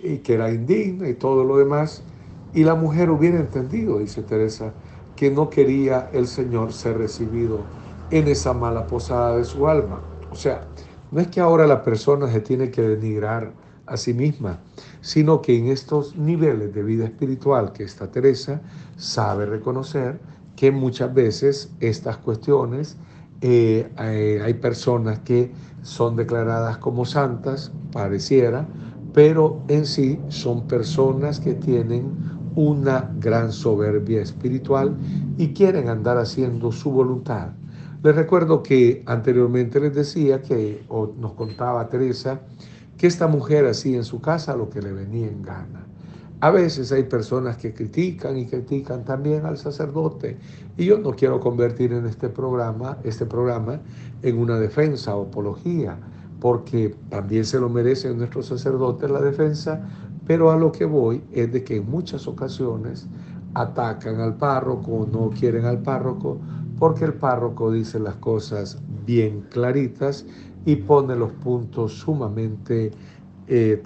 y 0.03 0.17
que 0.19 0.35
era 0.35 0.51
indigna 0.51 1.09
y 1.09 1.15
todo 1.15 1.43
lo 1.43 1.57
demás, 1.57 2.03
y 2.53 2.63
la 2.63 2.75
mujer 2.75 3.09
hubiera 3.09 3.39
entendido, 3.39 3.99
dice 3.99 4.21
Teresa, 4.21 4.73
que 5.15 5.31
no 5.31 5.49
quería 5.49 6.09
el 6.13 6.27
Señor 6.27 6.71
ser 6.73 6.97
recibido 6.97 7.61
en 8.11 8.27
esa 8.27 8.53
mala 8.53 8.87
posada 8.87 9.37
de 9.37 9.43
su 9.43 9.67
alma. 9.67 10.01
O 10.31 10.35
sea, 10.35 10.67
no 11.11 11.19
es 11.19 11.27
que 11.27 11.39
ahora 11.39 11.65
la 11.67 11.83
persona 11.83 12.31
se 12.31 12.41
tiene 12.41 12.69
que 12.69 12.81
denigrar 12.81 13.51
a 13.85 13.97
sí 13.97 14.13
misma, 14.13 14.59
sino 15.01 15.41
que 15.41 15.57
en 15.57 15.67
estos 15.67 16.15
niveles 16.15 16.73
de 16.73 16.83
vida 16.83 17.05
espiritual 17.05 17.73
que 17.73 17.83
está 17.83 18.11
Teresa 18.11 18.61
sabe 18.97 19.45
reconocer 19.45 20.19
que 20.55 20.71
muchas 20.71 21.13
veces 21.13 21.71
estas 21.79 22.17
cuestiones 22.17 22.97
eh, 23.41 23.89
eh, 23.99 24.41
hay 24.43 24.53
personas 24.55 25.19
que 25.19 25.51
son 25.83 26.15
declaradas 26.15 26.77
como 26.77 27.05
santas, 27.05 27.71
pareciera, 27.91 28.67
pero 29.13 29.61
en 29.67 29.85
sí 29.85 30.19
son 30.29 30.67
personas 30.67 31.39
que 31.39 31.53
tienen 31.53 32.11
una 32.55 33.11
gran 33.19 33.51
soberbia 33.51 34.21
espiritual 34.21 34.97
y 35.37 35.53
quieren 35.53 35.89
andar 35.89 36.17
haciendo 36.17 36.71
su 36.71 36.91
voluntad. 36.91 37.49
Les 38.03 38.15
recuerdo 38.15 38.61
que 38.61 39.03
anteriormente 39.05 39.79
les 39.79 39.93
decía 39.93 40.41
que, 40.41 40.83
o 40.87 41.13
nos 41.17 41.33
contaba 41.33 41.89
Teresa, 41.89 42.41
que 42.97 43.07
esta 43.07 43.27
mujer 43.27 43.65
hacía 43.65 43.97
en 43.97 44.03
su 44.03 44.21
casa 44.21 44.55
lo 44.55 44.69
que 44.69 44.81
le 44.81 44.91
venía 44.91 45.27
en 45.27 45.41
gana. 45.41 45.86
A 46.39 46.51
veces 46.51 46.91
hay 46.91 47.03
personas 47.03 47.57
que 47.57 47.73
critican 47.73 48.37
y 48.37 48.45
critican 48.45 49.03
también 49.03 49.45
al 49.45 49.57
sacerdote. 49.57 50.37
Y 50.77 50.85
yo 50.85 50.99
no 50.99 51.11
quiero 51.11 51.39
convertir 51.39 51.93
en 51.93 52.05
este 52.05 52.29
programa, 52.29 52.99
este 53.03 53.25
programa 53.25 53.79
en 54.21 54.37
una 54.37 54.59
defensa 54.59 55.15
o 55.15 55.23
apología, 55.23 55.97
porque 56.39 56.95
también 57.09 57.43
se 57.43 57.59
lo 57.59 57.69
merecen 57.69 58.19
nuestros 58.19 58.45
sacerdotes 58.45 59.09
la 59.09 59.21
defensa, 59.21 59.81
pero 60.27 60.51
a 60.51 60.57
lo 60.57 60.71
que 60.71 60.85
voy 60.85 61.23
es 61.31 61.51
de 61.51 61.63
que 61.63 61.77
en 61.77 61.89
muchas 61.89 62.27
ocasiones 62.27 63.07
atacan 63.55 64.19
al 64.19 64.35
párroco 64.35 64.91
o 64.91 65.07
no 65.07 65.31
quieren 65.31 65.65
al 65.65 65.81
párroco 65.81 66.37
porque 66.77 67.05
el 67.05 67.13
párroco 67.13 67.71
dice 67.71 67.99
las 67.99 68.15
cosas 68.15 68.79
bien 69.05 69.45
claritas 69.49 70.25
y 70.65 70.75
pone 70.75 71.15
los 71.15 71.31
puntos 71.31 71.93
sumamente 71.93 72.91
eh, 73.47 73.81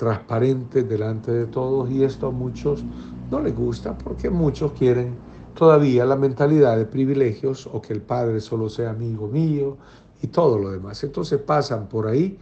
delante 0.71 1.31
de 1.31 1.45
todos 1.47 1.89
y 1.91 2.03
esto 2.03 2.27
a 2.27 2.31
muchos 2.31 2.85
no 3.29 3.39
les 3.41 3.55
gusta 3.55 3.97
porque 3.97 4.29
muchos 4.29 4.73
quieren 4.73 5.19
todavía 5.53 6.05
la 6.05 6.15
mentalidad 6.15 6.77
de 6.77 6.85
privilegios 6.85 7.67
o 7.71 7.81
que 7.81 7.93
el 7.93 8.01
padre 8.01 8.41
solo 8.41 8.69
sea 8.69 8.91
amigo 8.91 9.27
mío 9.27 9.77
y 10.21 10.27
todo 10.27 10.57
lo 10.57 10.71
demás. 10.71 11.03
Entonces 11.03 11.39
pasan 11.39 11.87
por 11.87 12.07
ahí 12.07 12.37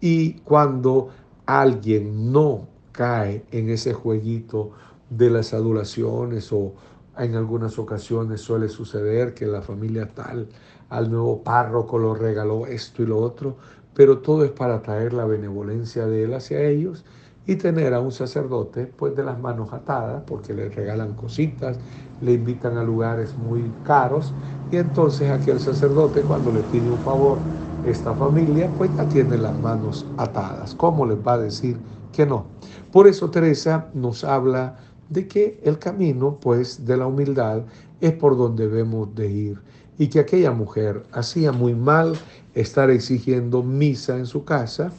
y 0.00 0.34
cuando 0.40 1.08
alguien 1.46 2.32
no 2.32 2.68
cae 2.92 3.46
en 3.50 3.70
ese 3.70 3.92
jueguito 3.92 4.72
de 5.08 5.30
las 5.30 5.52
adulaciones 5.52 6.52
o 6.52 6.74
en 7.18 7.34
algunas 7.34 7.78
ocasiones 7.78 8.40
suele 8.40 8.68
suceder 8.68 9.34
que 9.34 9.46
la 9.46 9.62
familia 9.62 10.08
tal 10.14 10.48
al 10.88 11.10
nuevo 11.10 11.42
párroco 11.42 11.98
lo 11.98 12.14
regaló 12.14 12.66
esto 12.66 13.02
y 13.02 13.06
lo 13.06 13.18
otro, 13.18 13.56
pero 14.00 14.20
todo 14.20 14.46
es 14.46 14.50
para 14.50 14.80
traer 14.80 15.12
la 15.12 15.26
benevolencia 15.26 16.06
de 16.06 16.24
él 16.24 16.32
hacia 16.32 16.62
ellos 16.62 17.04
y 17.46 17.56
tener 17.56 17.92
a 17.92 18.00
un 18.00 18.12
sacerdote 18.12 18.86
pues 18.86 19.14
de 19.14 19.22
las 19.22 19.38
manos 19.38 19.74
atadas 19.74 20.22
porque 20.26 20.54
le 20.54 20.70
regalan 20.70 21.12
cositas, 21.12 21.78
le 22.22 22.32
invitan 22.32 22.78
a 22.78 22.82
lugares 22.82 23.36
muy 23.36 23.62
caros 23.82 24.32
y 24.70 24.78
entonces 24.78 25.30
aquel 25.30 25.60
sacerdote 25.60 26.22
cuando 26.22 26.50
le 26.50 26.62
pide 26.62 26.88
un 26.90 26.96
favor 26.96 27.44
esta 27.82 28.14
familia 28.14 28.70
pues 28.74 28.90
ya 28.96 29.06
tiene 29.06 29.36
las 29.36 29.60
manos 29.60 30.06
atadas. 30.16 30.74
¿Cómo 30.74 31.04
les 31.04 31.18
va 31.18 31.34
a 31.34 31.38
decir 31.38 31.76
que 32.10 32.24
no? 32.24 32.46
Por 32.90 33.06
eso 33.06 33.30
Teresa 33.30 33.90
nos 33.92 34.24
habla 34.24 34.78
de 35.10 35.28
que 35.28 35.60
el 35.62 35.78
camino 35.78 36.38
pues 36.40 36.86
de 36.86 36.96
la 36.96 37.06
humildad 37.06 37.66
es 38.00 38.14
por 38.14 38.38
donde 38.38 38.66
debemos 38.66 39.14
de 39.14 39.30
ir 39.30 39.62
y 40.00 40.08
que 40.08 40.20
aquella 40.20 40.52
mujer 40.52 41.02
hacía 41.12 41.52
muy 41.52 41.74
mal 41.74 42.18
estar 42.54 42.90
exigiendo 42.90 43.62
misa 43.62 44.16
en 44.16 44.26
su 44.26 44.44
casa, 44.44 44.92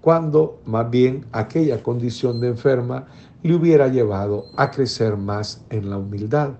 cuando 0.00 0.60
más 0.66 0.88
bien 0.90 1.26
aquella 1.32 1.82
condición 1.82 2.40
de 2.40 2.48
enferma 2.48 3.06
le 3.42 3.54
hubiera 3.54 3.88
llevado 3.88 4.46
a 4.56 4.70
crecer 4.70 5.16
más 5.16 5.64
en 5.70 5.90
la 5.90 5.98
humildad. 5.98 6.50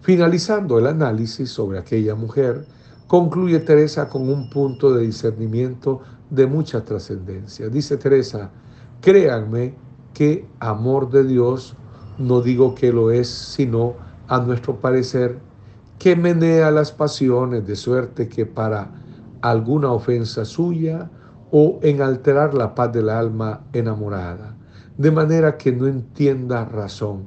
Finalizando 0.00 0.78
el 0.78 0.86
análisis 0.86 1.50
sobre 1.50 1.78
aquella 1.78 2.14
mujer, 2.14 2.66
concluye 3.06 3.58
Teresa 3.60 4.08
con 4.08 4.28
un 4.28 4.48
punto 4.50 4.92
de 4.92 5.06
discernimiento 5.06 6.02
de 6.30 6.46
mucha 6.46 6.84
trascendencia. 6.84 7.68
Dice 7.68 7.96
Teresa, 7.96 8.50
créanme 9.00 9.74
que 10.14 10.46
amor 10.60 11.10
de 11.10 11.24
Dios, 11.24 11.74
no 12.18 12.40
digo 12.40 12.74
que 12.74 12.92
lo 12.92 13.10
es, 13.10 13.28
sino 13.28 13.94
a 14.28 14.40
nuestro 14.40 14.80
parecer, 14.80 15.38
que 15.98 16.16
menea 16.16 16.70
las 16.70 16.92
pasiones 16.92 17.66
de 17.66 17.76
suerte 17.76 18.28
que 18.28 18.46
para 18.46 18.90
alguna 19.42 19.92
ofensa 19.92 20.44
suya 20.44 21.10
o 21.50 21.78
en 21.82 22.02
alterar 22.02 22.54
la 22.54 22.74
paz 22.74 22.92
del 22.92 23.08
alma 23.08 23.64
enamorada, 23.72 24.56
de 24.96 25.10
manera 25.10 25.56
que 25.56 25.72
no 25.72 25.86
entienda 25.86 26.64
razón. 26.64 27.24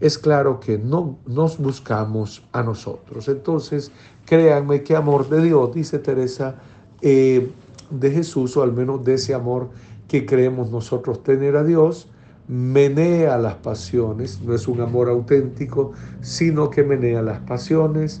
Es 0.00 0.18
claro 0.18 0.60
que 0.60 0.78
no 0.78 1.18
nos 1.26 1.58
buscamos 1.58 2.46
a 2.52 2.62
nosotros. 2.62 3.28
Entonces, 3.28 3.90
créanme 4.26 4.82
que 4.82 4.94
amor 4.94 5.28
de 5.28 5.42
Dios, 5.42 5.72
dice 5.74 5.98
Teresa, 5.98 6.56
eh, 7.00 7.50
de 7.90 8.10
Jesús, 8.10 8.56
o 8.56 8.62
al 8.62 8.72
menos 8.72 9.04
de 9.04 9.14
ese 9.14 9.34
amor 9.34 9.70
que 10.08 10.26
creemos 10.26 10.70
nosotros 10.70 11.22
tener 11.22 11.56
a 11.56 11.64
Dios, 11.64 12.08
menea 12.48 13.38
las 13.38 13.54
pasiones, 13.54 14.40
no 14.42 14.54
es 14.54 14.68
un 14.68 14.80
amor 14.80 15.08
auténtico, 15.08 15.92
sino 16.20 16.70
que 16.70 16.84
menea 16.84 17.22
las 17.22 17.40
pasiones 17.40 18.20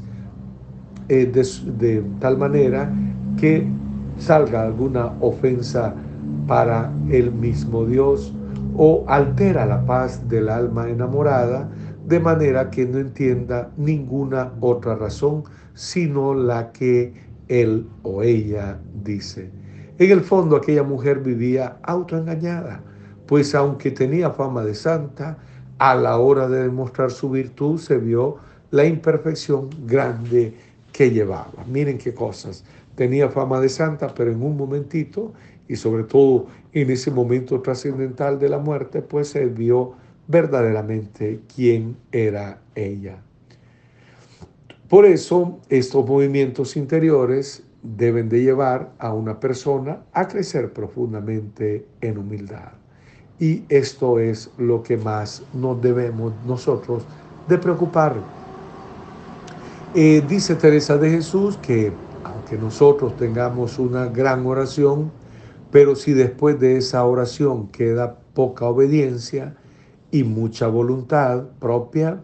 eh, 1.08 1.26
de, 1.26 2.04
tal 2.18 2.36
manera 2.36 2.92
que 3.36 3.66
salga 4.18 4.62
alguna 4.62 5.12
ofensa 5.20 5.94
para 6.46 6.92
el 7.10 7.32
mismo 7.32 7.84
Dios 7.84 8.32
o 8.76 9.04
altera 9.08 9.66
la 9.66 9.84
paz 9.84 10.28
del 10.28 10.48
alma 10.48 10.88
enamorada 10.88 11.68
de 12.06 12.20
manera 12.20 12.70
que 12.70 12.86
no 12.86 12.98
entienda 12.98 13.70
ninguna 13.76 14.52
otra 14.60 14.94
razón 14.94 15.44
sino 15.74 16.34
la 16.34 16.72
que 16.72 17.12
él 17.48 17.86
o 18.02 18.22
ella 18.22 18.78
dice. 19.04 19.50
En 19.98 20.10
el 20.10 20.20
fondo 20.20 20.56
aquella 20.56 20.82
mujer 20.82 21.20
vivía 21.20 21.76
autoengañada 21.82 22.82
pues 23.26 23.54
aunque 23.54 23.90
tenía 23.90 24.30
fama 24.30 24.64
de 24.64 24.74
santa, 24.74 25.38
a 25.78 25.94
la 25.94 26.16
hora 26.18 26.48
de 26.48 26.62
demostrar 26.62 27.10
su 27.10 27.30
virtud 27.30 27.78
se 27.78 27.98
vio 27.98 28.36
la 28.70 28.84
imperfección 28.84 29.68
grande 29.84 30.54
que 30.92 31.10
llevaba. 31.10 31.64
Miren 31.66 31.98
qué 31.98 32.14
cosas. 32.14 32.64
Tenía 32.96 33.28
fama 33.28 33.60
de 33.60 33.68
santa, 33.68 34.12
pero 34.14 34.32
en 34.32 34.42
un 34.42 34.56
momentito, 34.56 35.32
y 35.68 35.76
sobre 35.76 36.04
todo 36.04 36.46
en 36.72 36.90
ese 36.90 37.10
momento 37.10 37.60
trascendental 37.60 38.38
de 38.38 38.48
la 38.48 38.58
muerte, 38.58 39.02
pues 39.02 39.28
se 39.28 39.46
vio 39.46 39.92
verdaderamente 40.26 41.40
quién 41.54 41.96
era 42.10 42.60
ella. 42.74 43.22
Por 44.88 45.04
eso 45.04 45.58
estos 45.68 46.06
movimientos 46.06 46.76
interiores 46.76 47.62
deben 47.82 48.28
de 48.28 48.42
llevar 48.42 48.92
a 48.98 49.12
una 49.12 49.38
persona 49.38 50.02
a 50.12 50.26
crecer 50.26 50.72
profundamente 50.72 51.86
en 52.00 52.18
humildad. 52.18 52.72
Y 53.38 53.64
esto 53.68 54.18
es 54.18 54.50
lo 54.58 54.82
que 54.82 54.96
más 54.96 55.42
nos 55.52 55.80
debemos 55.82 56.32
nosotros 56.46 57.04
de 57.48 57.58
preocupar. 57.58 58.16
Eh, 59.94 60.22
dice 60.28 60.54
Teresa 60.54 60.96
de 60.96 61.10
Jesús 61.10 61.56
que 61.58 61.92
aunque 62.46 62.64
nosotros 62.64 63.16
tengamos 63.16 63.76
una 63.80 64.06
gran 64.06 64.46
oración, 64.46 65.10
pero 65.72 65.96
si 65.96 66.12
después 66.12 66.60
de 66.60 66.76
esa 66.76 67.04
oración 67.04 67.66
queda 67.66 68.20
poca 68.34 68.66
obediencia 68.66 69.56
y 70.12 70.22
mucha 70.22 70.68
voluntad 70.68 71.42
propia, 71.58 72.22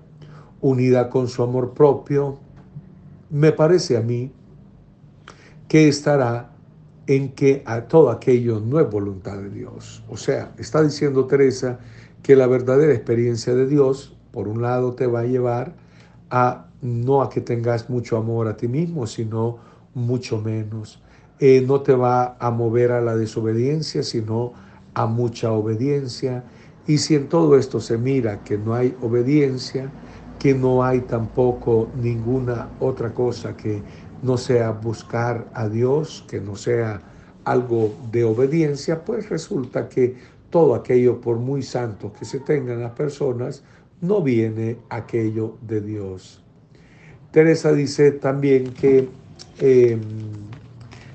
unida 0.61 1.11
con 1.11 1.27
su 1.27 1.43
amor 1.43 1.75
propio, 1.75 2.39
me 3.31 3.51
parece 3.51 3.97
a 3.97 4.01
mí 4.01 4.31
que 5.67 5.89
estará 5.89 6.53
en 7.09 7.33
que 7.33 7.65
a 7.67 7.89
todo 7.89 8.09
aquello 8.09 8.61
no 8.61 8.79
es 8.79 8.89
voluntad 8.89 9.39
de 9.39 9.51
Dios. 9.51 10.05
O 10.09 10.17
sea, 10.17 10.53
está 10.57 10.85
diciendo 10.85 11.27
Teresa 11.27 11.81
que 12.23 12.37
la 12.37 12.47
verdadera 12.47 12.93
experiencia 12.93 13.57
de 13.57 13.67
Dios, 13.67 14.17
por 14.31 14.47
un 14.47 14.63
lado, 14.63 14.93
te 14.93 15.09
va 15.09 15.21
a 15.21 15.25
llevar 15.25 15.75
a 16.31 16.69
no 16.81 17.23
a 17.23 17.29
que 17.29 17.41
tengas 17.41 17.91
mucho 17.91 18.17
amor 18.17 18.47
a 18.47 18.57
ti 18.57 18.69
mismo, 18.69 19.09
sino 19.09 19.72
mucho 19.95 20.41
menos. 20.41 21.03
Eh, 21.39 21.65
no 21.67 21.81
te 21.81 21.93
va 21.93 22.37
a 22.39 22.51
mover 22.51 22.93
a 22.93 23.01
la 23.01 23.17
desobediencia, 23.17 24.03
sino 24.03 24.53
a 24.95 25.07
mucha 25.07 25.53
obediencia. 25.53 26.45
Y 26.87 26.99
si 26.99 27.15
en 27.15 27.29
todo 27.29 27.57
esto 27.57 27.81
se 27.81 27.99
mira 27.99 28.43
que 28.45 28.59
no 28.59 28.75
hay 28.75 28.97
obediencia, 29.01 29.91
que 30.39 30.55
no 30.55 30.85
hay 30.85 31.01
tampoco 31.03 31.89
ninguna 32.01 32.69
otra 32.81 33.15
cosa 33.15 33.57
que 33.57 33.83
no 34.23 34.37
sea 34.37 34.71
buscar 34.71 35.49
a 35.55 35.69
Dios, 35.69 36.25
que 36.29 36.41
no 36.41 36.57
sea 36.57 37.01
algo 37.45 37.95
de 38.11 38.25
obediencia, 38.25 39.05
pues 39.05 39.29
resulta 39.29 39.89
que 39.89 40.17
todo 40.51 40.75
aquello, 40.75 41.21
por 41.21 41.39
muy 41.39 41.63
santo 41.63 42.13
que 42.13 42.25
se 42.25 42.41
tengan 42.41 42.81
las 42.83 42.93
personas, 42.93 43.65
no 44.01 44.21
viene 44.21 44.79
aquello 44.91 45.57
de 45.63 45.81
Dios. 45.81 46.43
Teresa 47.31 47.73
dice 47.73 48.13
también 48.13 48.75
que 48.75 49.09
em, 49.59 50.01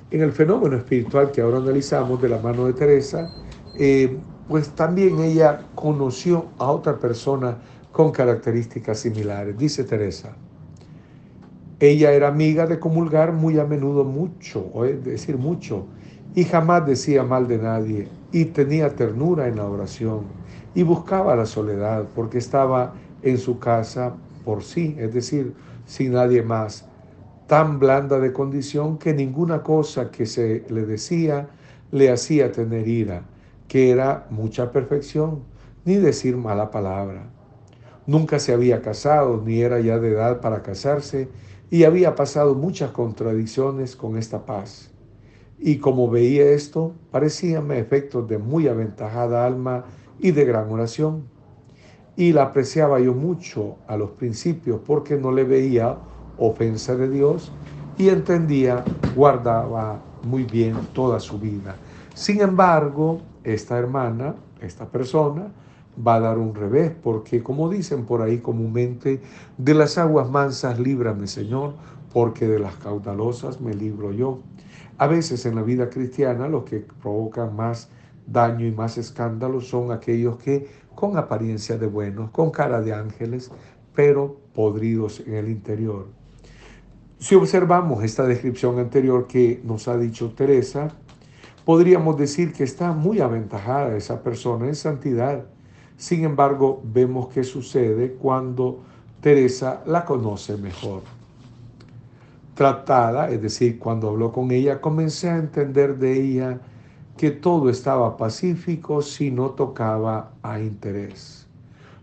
en 0.09 0.22
el 0.22 0.32
fenómeno 0.32 0.78
espiritual 0.78 1.32
que 1.32 1.41
ahora 1.41 1.57
analizamos 1.57 2.22
de 2.22 2.30
la 2.30 2.39
mano 2.39 2.65
de 2.65 2.74
Teresa, 2.74 3.30
em, 3.76 4.18
pues 4.47 4.70
también 4.70 5.20
ella 5.20 5.65
conoció 5.76 6.45
a 6.57 6.72
otra 6.72 6.97
persona 6.97 7.57
con 7.91 8.11
características 8.11 8.99
similares. 8.99 9.57
Dice 9.57 9.84
Teresa, 9.84 10.36
ella 11.80 12.11
era 12.11 12.30
amiga 12.30 12.65
de 12.65 12.80
comulgar 12.80 13.34
muy 13.34 13.59
a 13.59 13.65
menudo 13.65 14.03
mucho, 14.03 14.86
es 14.86 15.03
decir, 15.03 15.38
mucho, 15.38 15.86
y 16.34 16.43
jamás 16.43 16.86
decía 16.86 17.24
mal 17.24 17.47
de 17.47 17.57
nadie, 17.57 18.07
y 18.32 18.45
tenía 18.45 18.95
ternura 18.95 19.47
en 19.47 19.57
la 19.57 19.65
oración, 19.65 20.22
y 20.74 20.84
buscaba 20.84 21.36
la 21.36 21.45
soledad, 21.45 22.05
porque 22.15 22.38
estaba 22.38 22.93
en 23.22 23.38
su 23.38 23.59
casa 23.59 24.13
por 24.43 24.63
sí, 24.63 24.95
es 24.97 25.13
decir, 25.13 25.53
sin 25.86 26.13
nadie 26.13 26.41
más, 26.41 26.88
tan 27.47 27.79
blanda 27.79 28.19
de 28.19 28.33
condición 28.33 28.97
que 28.97 29.13
ninguna 29.13 29.63
cosa 29.63 30.11
que 30.11 30.25
se 30.25 30.65
le 30.69 30.85
decía 30.85 31.47
le 31.91 32.11
hacía 32.11 32.51
tener 32.51 32.87
ira, 32.87 33.23
que 33.67 33.89
era 33.89 34.27
mucha 34.29 34.71
perfección, 34.71 35.43
ni 35.85 35.95
decir 35.95 36.35
mala 36.35 36.69
palabra. 36.69 37.29
Nunca 38.05 38.39
se 38.39 38.53
había 38.53 38.81
casado, 38.81 39.41
ni 39.45 39.61
era 39.61 39.79
ya 39.79 39.97
de 39.97 40.09
edad 40.09 40.41
para 40.41 40.61
casarse, 40.61 41.29
y 41.69 41.85
había 41.85 42.15
pasado 42.15 42.55
muchas 42.55 42.91
contradicciones 42.91 43.95
con 43.95 44.17
esta 44.17 44.45
paz. 44.45 44.91
Y 45.59 45.77
como 45.77 46.09
veía 46.09 46.49
esto, 46.51 46.93
parecíanme 47.11 47.79
efectos 47.79 48.27
de 48.27 48.37
muy 48.37 48.67
aventajada 48.67 49.45
alma 49.45 49.85
y 50.19 50.31
de 50.31 50.45
gran 50.45 50.69
oración. 50.69 51.23
Y 52.15 52.33
la 52.33 52.43
apreciaba 52.43 52.99
yo 52.99 53.13
mucho 53.13 53.77
a 53.87 53.97
los 53.97 54.11
principios 54.11 54.81
porque 54.85 55.17
no 55.17 55.31
le 55.31 55.43
veía 55.43 55.97
ofensa 56.38 56.95
de 56.95 57.09
Dios 57.09 57.51
y 57.97 58.09
entendía, 58.09 58.83
guardaba 59.15 59.99
muy 60.23 60.43
bien 60.43 60.75
toda 60.93 61.19
su 61.19 61.39
vida. 61.39 61.75
Sin 62.13 62.41
embargo, 62.41 63.21
esta 63.43 63.77
hermana, 63.77 64.35
esta 64.61 64.85
persona, 64.85 65.51
va 66.05 66.15
a 66.15 66.19
dar 66.19 66.38
un 66.38 66.53
revés, 66.53 66.91
porque 67.01 67.41
como 67.41 67.69
dicen 67.69 68.05
por 68.05 68.21
ahí 68.21 68.39
comúnmente, 68.39 69.21
de 69.57 69.73
las 69.73 69.97
aguas 69.97 70.29
mansas 70.29 70.79
líbrame 70.79 71.27
Señor, 71.27 71.73
porque 72.13 72.47
de 72.47 72.59
las 72.59 72.75
caudalosas 72.75 73.61
me 73.61 73.73
libro 73.73 74.11
yo. 74.11 74.39
A 74.97 75.07
veces 75.07 75.45
en 75.45 75.55
la 75.55 75.61
vida 75.61 75.89
cristiana 75.89 76.47
lo 76.47 76.65
que 76.65 76.79
provoca 77.01 77.47
más 77.47 77.89
daño 78.25 78.65
y 78.65 78.71
más 78.71 78.97
escándalo 78.97 79.61
son 79.61 79.91
aquellos 79.91 80.38
que 80.38 80.67
con 80.95 81.17
apariencia 81.17 81.77
de 81.77 81.88
buenos, 81.88 82.31
con 82.31 82.49
cara 82.49 82.81
de 82.81 82.93
ángeles, 82.93 83.51
pero 83.93 84.38
podridos 84.53 85.19
en 85.21 85.35
el 85.35 85.49
interior. 85.49 86.16
Si 87.20 87.36
observamos 87.36 88.03
esta 88.03 88.24
descripción 88.24 88.80
anterior 88.80 89.28
que 89.28 89.61
nos 89.63 89.88
ha 89.88 89.97
dicho 89.97 90.34
Teresa, 90.36 90.89
podríamos 91.65 92.18
decir 92.18 92.53
que 92.53 92.63
está 92.63 92.91
muy 92.91 93.20
aventajada 93.22 93.97
esa 93.97 94.22
persona 94.22 94.68
en 94.68 94.76
santidad 94.76 95.45
sin 95.97 96.24
embargo, 96.24 96.80
vemos 96.84 97.30
qué 97.30 97.43
sucede 97.43 98.13
cuando 98.13 98.82
Teresa 99.20 99.82
la 99.88 100.05
conoce 100.05 100.55
mejor. 100.55 101.01
Tratada, 102.53 103.32
es 103.32 103.41
decir, 103.41 103.80
cuando 103.80 104.09
habló 104.09 104.32
con 104.32 104.51
ella, 104.51 104.80
comencé 104.80 105.30
a 105.30 105.38
entender 105.38 105.97
de 105.97 106.22
ella 106.22 106.59
que 107.18 107.32
todo 107.32 107.72
estaba 107.72 108.15
pacífico 108.15 109.01
si 109.01 109.32
no 109.32 109.49
tocaba 109.51 110.34
a 110.43 110.59
interés. 110.59 111.47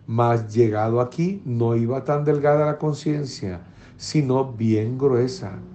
Mas 0.08 0.52
llegado 0.52 1.00
aquí, 1.00 1.40
no 1.44 1.76
iba 1.76 2.02
tan 2.02 2.24
delgada 2.24 2.66
la 2.66 2.78
conciencia, 2.78 3.60
sino 3.96 4.52
bien 4.54 4.98
gruesa. 4.98 5.66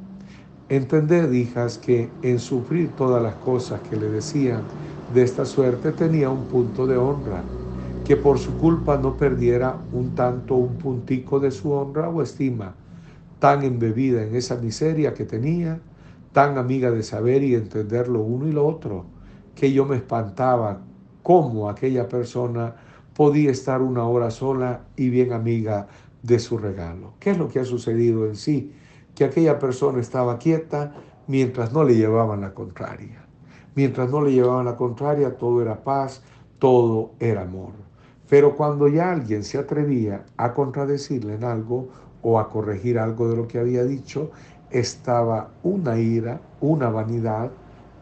Entended, 0.70 1.32
hijas, 1.34 1.78
que 1.80 2.17
en 2.22 2.39
sufrir 2.39 2.95
todas 2.95 3.22
las 3.24 3.36
cosas 3.38 3.82
que 3.82 3.95
le 3.97 4.09
decían 4.09 4.67
de 5.07 5.24
esta 5.24 5.45
suerte 5.45 5.91
tenía 5.93 6.30
un 6.30 6.47
punto 6.47 6.86
de 6.88 6.97
honra, 6.97 7.51
que 8.03 8.17
por 8.17 8.39
su 8.39 8.57
culpa 8.57 8.97
no 8.97 9.17
perdiera 9.17 9.88
un 9.91 10.13
tanto 10.15 10.55
un 10.55 10.78
puntico 10.78 11.39
de 11.39 11.51
su 11.51 11.72
honra 11.72 12.09
o 12.09 12.22
estima, 12.22 12.76
tan 13.39 13.63
embebida 13.63 14.24
en 14.24 14.36
esa 14.36 14.55
miseria 14.57 15.13
que 15.13 15.26
tenía, 15.26 15.82
tan 16.32 16.57
amiga 16.57 16.91
de 16.91 17.03
saber 17.03 17.43
y 17.43 17.55
entender 17.55 18.07
lo 18.07 18.22
uno 18.22 18.47
y 18.47 18.51
lo 18.51 18.67
otro, 18.67 19.11
que 19.55 19.72
yo 19.74 19.86
me 19.86 19.95
espantaba 19.97 20.88
cómo 21.24 21.70
aquella 21.70 22.07
persona 22.07 22.76
podía 23.13 23.51
estar 23.51 23.82
una 23.82 24.05
hora 24.07 24.32
sola 24.32 24.88
y 24.95 25.09
bien 25.09 25.34
amiga 25.34 25.88
de 26.24 26.39
su 26.39 26.57
regalo. 26.57 27.13
¿Qué 27.20 27.32
es 27.32 27.38
lo 27.38 27.47
que 27.47 27.59
ha 27.59 27.65
sucedido 27.65 28.26
en 28.26 28.36
sí? 28.36 28.74
Que 29.15 29.26
aquella 29.26 29.59
persona 29.59 29.99
estaba 29.99 30.38
quieta 30.38 30.93
mientras 31.28 31.72
no 31.72 31.84
le 31.84 31.95
llevaban 31.95 32.41
la 32.41 32.53
contraria. 32.53 33.26
Mientras 33.76 34.09
no 34.09 34.22
le 34.22 34.32
llevaban 34.32 34.65
la 34.65 34.76
contraria, 34.76 35.38
todo 35.38 35.61
era 35.61 35.84
paz, 35.84 36.24
todo 36.57 37.11
era 37.20 37.43
amor. 37.43 37.72
Pero 38.30 38.55
cuando 38.55 38.88
ya 38.88 39.11
alguien 39.11 39.43
se 39.43 39.57
atrevía 39.57 40.26
a 40.38 40.53
contradecirle 40.53 41.36
en 41.36 41.43
algo 41.43 41.89
o 42.22 42.39
a 42.39 42.49
corregir 42.49 42.99
algo 42.99 43.30
de 43.30 43.38
lo 43.38 43.47
que 43.47 43.59
había 43.59 43.84
dicho, 43.84 44.32
estaba 44.70 45.51
una 45.63 45.97
ira, 45.97 46.41
una 46.61 46.89
vanidad 46.89 47.51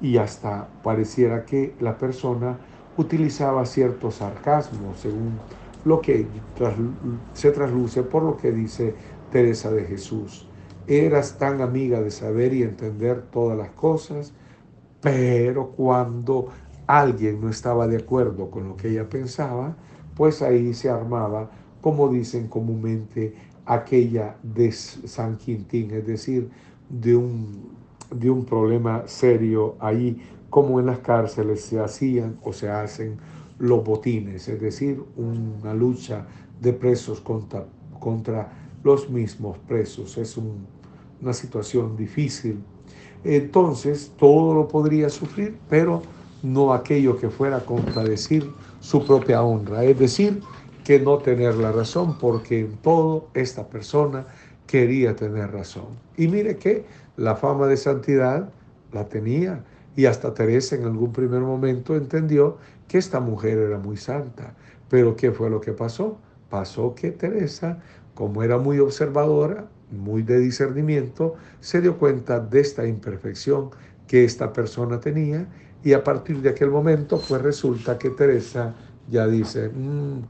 y 0.02 0.18
hasta 0.18 0.68
pareciera 0.84 1.46
que 1.46 1.76
la 1.80 1.98
persona 1.98 2.58
utilizaba 2.98 3.66
ciertos 3.66 4.16
sarcasmos 4.16 5.00
según 5.00 5.40
lo 5.88 6.02
que 6.02 6.28
se 7.34 7.52
trasluce 7.52 8.04
por 8.04 8.22
lo 8.22 8.36
que 8.36 8.52
dice 8.52 8.94
Teresa 9.32 9.72
de 9.72 9.86
Jesús. 9.86 10.46
Eras 10.86 11.38
tan 11.38 11.62
amiga 11.62 12.02
de 12.02 12.12
saber 12.12 12.54
y 12.54 12.64
entender 12.64 13.22
todas 13.32 13.58
las 13.58 13.70
cosas, 13.70 14.34
pero 15.02 15.70
cuando 15.70 16.50
alguien 16.88 17.40
no 17.40 17.50
estaba 17.50 17.88
de 17.88 17.98
acuerdo 17.98 18.52
con 18.52 18.68
lo 18.68 18.76
que 18.76 18.90
ella 18.90 19.08
pensaba, 19.08 19.78
pues 20.14 20.42
ahí 20.42 20.74
se 20.74 20.90
armaba, 20.90 21.52
como 21.80 22.10
dicen 22.10 22.50
comúnmente, 22.50 23.34
aquella 23.66 24.36
de 24.44 24.74
San 24.74 25.38
Quintín, 25.38 25.92
es 25.92 26.06
decir, 26.06 26.50
de 26.90 27.16
un, 27.16 27.70
de 28.14 28.30
un 28.30 28.44
problema 28.44 29.04
serio 29.06 29.78
ahí, 29.80 30.22
como 30.50 30.82
en 30.82 30.88
las 30.88 31.00
cárceles 31.00 31.62
se 31.62 31.80
hacían 31.80 32.38
o 32.44 32.52
se 32.52 32.70
hacen 32.70 33.18
los 33.60 33.84
botines, 33.84 34.48
es 34.48 34.62
decir, 34.62 35.04
una 35.16 35.74
lucha 35.74 36.26
de 36.62 36.74
presos 36.74 37.22
contra, 37.22 37.66
contra 38.00 38.52
los 38.84 39.10
mismos 39.10 39.58
presos. 39.68 40.18
Es 40.18 40.38
una 40.38 41.34
situación 41.34 41.96
difícil. 41.98 42.60
Entonces, 43.24 44.12
todo 44.18 44.54
lo 44.54 44.68
podría 44.68 45.10
sufrir, 45.10 45.58
pero 45.70 46.02
no 46.44 46.74
aquello 46.74 47.18
que 47.18 47.30
fuera 47.30 47.66
contradecir 47.66 48.50
su 48.80 49.06
propia 49.06 49.42
honra, 49.42 49.84
es 49.84 49.98
decir, 49.98 50.42
que 50.84 51.00
no 51.00 51.18
tener 51.18 51.56
la 51.56 51.72
razón, 51.72 52.18
porque 52.20 52.62
en 52.62 52.78
todo 52.78 53.28
esta 53.34 53.68
persona 53.68 54.26
quería 54.68 55.16
tener 55.16 55.52
razón. 55.52 55.88
Y 56.16 56.28
mire 56.28 56.58
que 56.58 56.86
la 57.18 57.36
fama 57.36 57.68
de 57.68 57.76
santidad 57.76 58.50
la 58.94 59.10
tenía, 59.10 59.64
y 59.96 60.06
hasta 60.06 60.34
Teresa 60.34 60.76
en 60.76 60.84
algún 60.84 61.12
primer 61.12 61.42
momento 61.42 61.96
entendió 61.96 62.58
que 62.88 62.98
esta 62.98 63.20
mujer 63.20 63.58
era 63.58 63.78
muy 63.78 63.98
santa. 63.98 64.54
Pero 64.90 65.16
¿qué 65.16 65.32
fue 65.32 65.50
lo 65.50 65.60
que 65.60 65.74
pasó? 65.74 66.18
Pasó 66.50 66.96
que 66.96 67.12
Teresa, 67.12 67.80
como 68.14 68.44
era 68.44 68.58
muy 68.58 68.80
observadora, 68.80 69.68
muy 69.92 70.22
de 70.24 70.40
discernimiento, 70.40 71.36
se 71.60 71.82
dio 71.82 71.98
cuenta 71.98 72.40
de 72.40 72.60
esta 72.60 72.86
imperfección 72.88 73.70
que 74.08 74.24
esta 74.24 74.54
persona 74.54 75.00
tenía 75.00 75.48
y 75.84 75.94
a 75.94 76.04
partir 76.04 76.42
de 76.42 76.50
aquel 76.50 76.70
momento 76.70 77.22
pues 77.28 77.42
resulta 77.42 77.98
que 77.98 78.10
Teresa 78.10 78.74
ya 79.10 79.28
dice, 79.28 79.70
mm, 79.70 80.22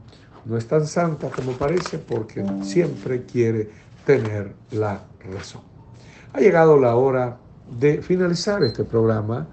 no 0.44 0.56
es 0.56 0.66
tan 0.66 0.86
santa 0.86 1.30
como 1.30 1.52
parece 1.52 1.98
porque 1.98 2.44
siempre 2.62 3.24
quiere 3.24 3.68
tener 4.04 4.54
la 4.70 5.02
razón. 5.32 5.62
Ha 6.32 6.40
llegado 6.40 6.78
la 6.78 6.96
hora 6.96 7.38
de 7.78 8.02
finalizar 8.02 8.62
este 8.62 8.84
programa 8.84 9.46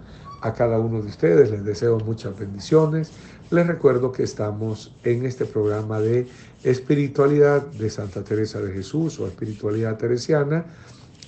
a 0.45 0.53
cada 0.53 0.77
uno 0.77 1.01
de 1.01 1.07
ustedes. 1.07 1.49
Les 1.49 1.65
deseo 1.65 1.99
muchas 1.99 2.37
bendiciones. 2.37 3.11
Les 3.49 3.65
recuerdo 3.65 4.11
que 4.11 4.21
estamos 4.21 4.95
en 5.03 5.25
este 5.25 5.45
programa 5.45 5.99
de 5.99 6.27
espiritualidad 6.63 7.65
de 7.65 7.89
Santa 7.89 8.23
Teresa 8.23 8.61
de 8.61 8.71
Jesús 8.71 9.19
o 9.19 9.25
espiritualidad 9.25 9.97
teresiana 9.97 10.65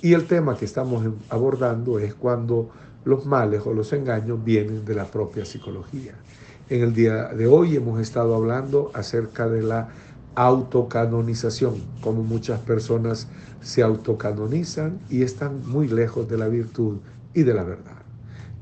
y 0.04 0.14
el 0.14 0.28
tema 0.28 0.56
que 0.56 0.66
estamos 0.66 1.04
abordando 1.30 1.98
es 1.98 2.14
cuando 2.14 2.70
los 3.06 3.26
males 3.26 3.64
o 3.66 3.74
los 3.74 3.92
engaños 3.92 4.44
vienen 4.44 4.86
de 4.86 4.94
la 4.94 5.06
propia 5.06 5.46
psicología. 5.46 6.14
En 6.70 6.84
el 6.84 6.94
día 6.94 7.30
de 7.30 7.48
hoy 7.48 7.76
hemos 7.76 8.00
estado 8.00 8.36
hablando 8.36 8.92
acerca 8.94 9.48
de 9.48 9.64
la 9.64 9.90
autocanonización, 10.36 11.82
como 12.02 12.22
muchas 12.22 12.60
personas 12.60 13.28
se 13.62 13.82
autocanonizan 13.82 15.00
y 15.10 15.24
están 15.24 15.68
muy 15.68 15.88
lejos 15.88 16.30
de 16.30 16.38
la 16.38 16.48
virtud 16.48 16.98
y 17.34 17.42
de 17.42 17.54
la 17.56 17.64
verdad. 17.64 17.97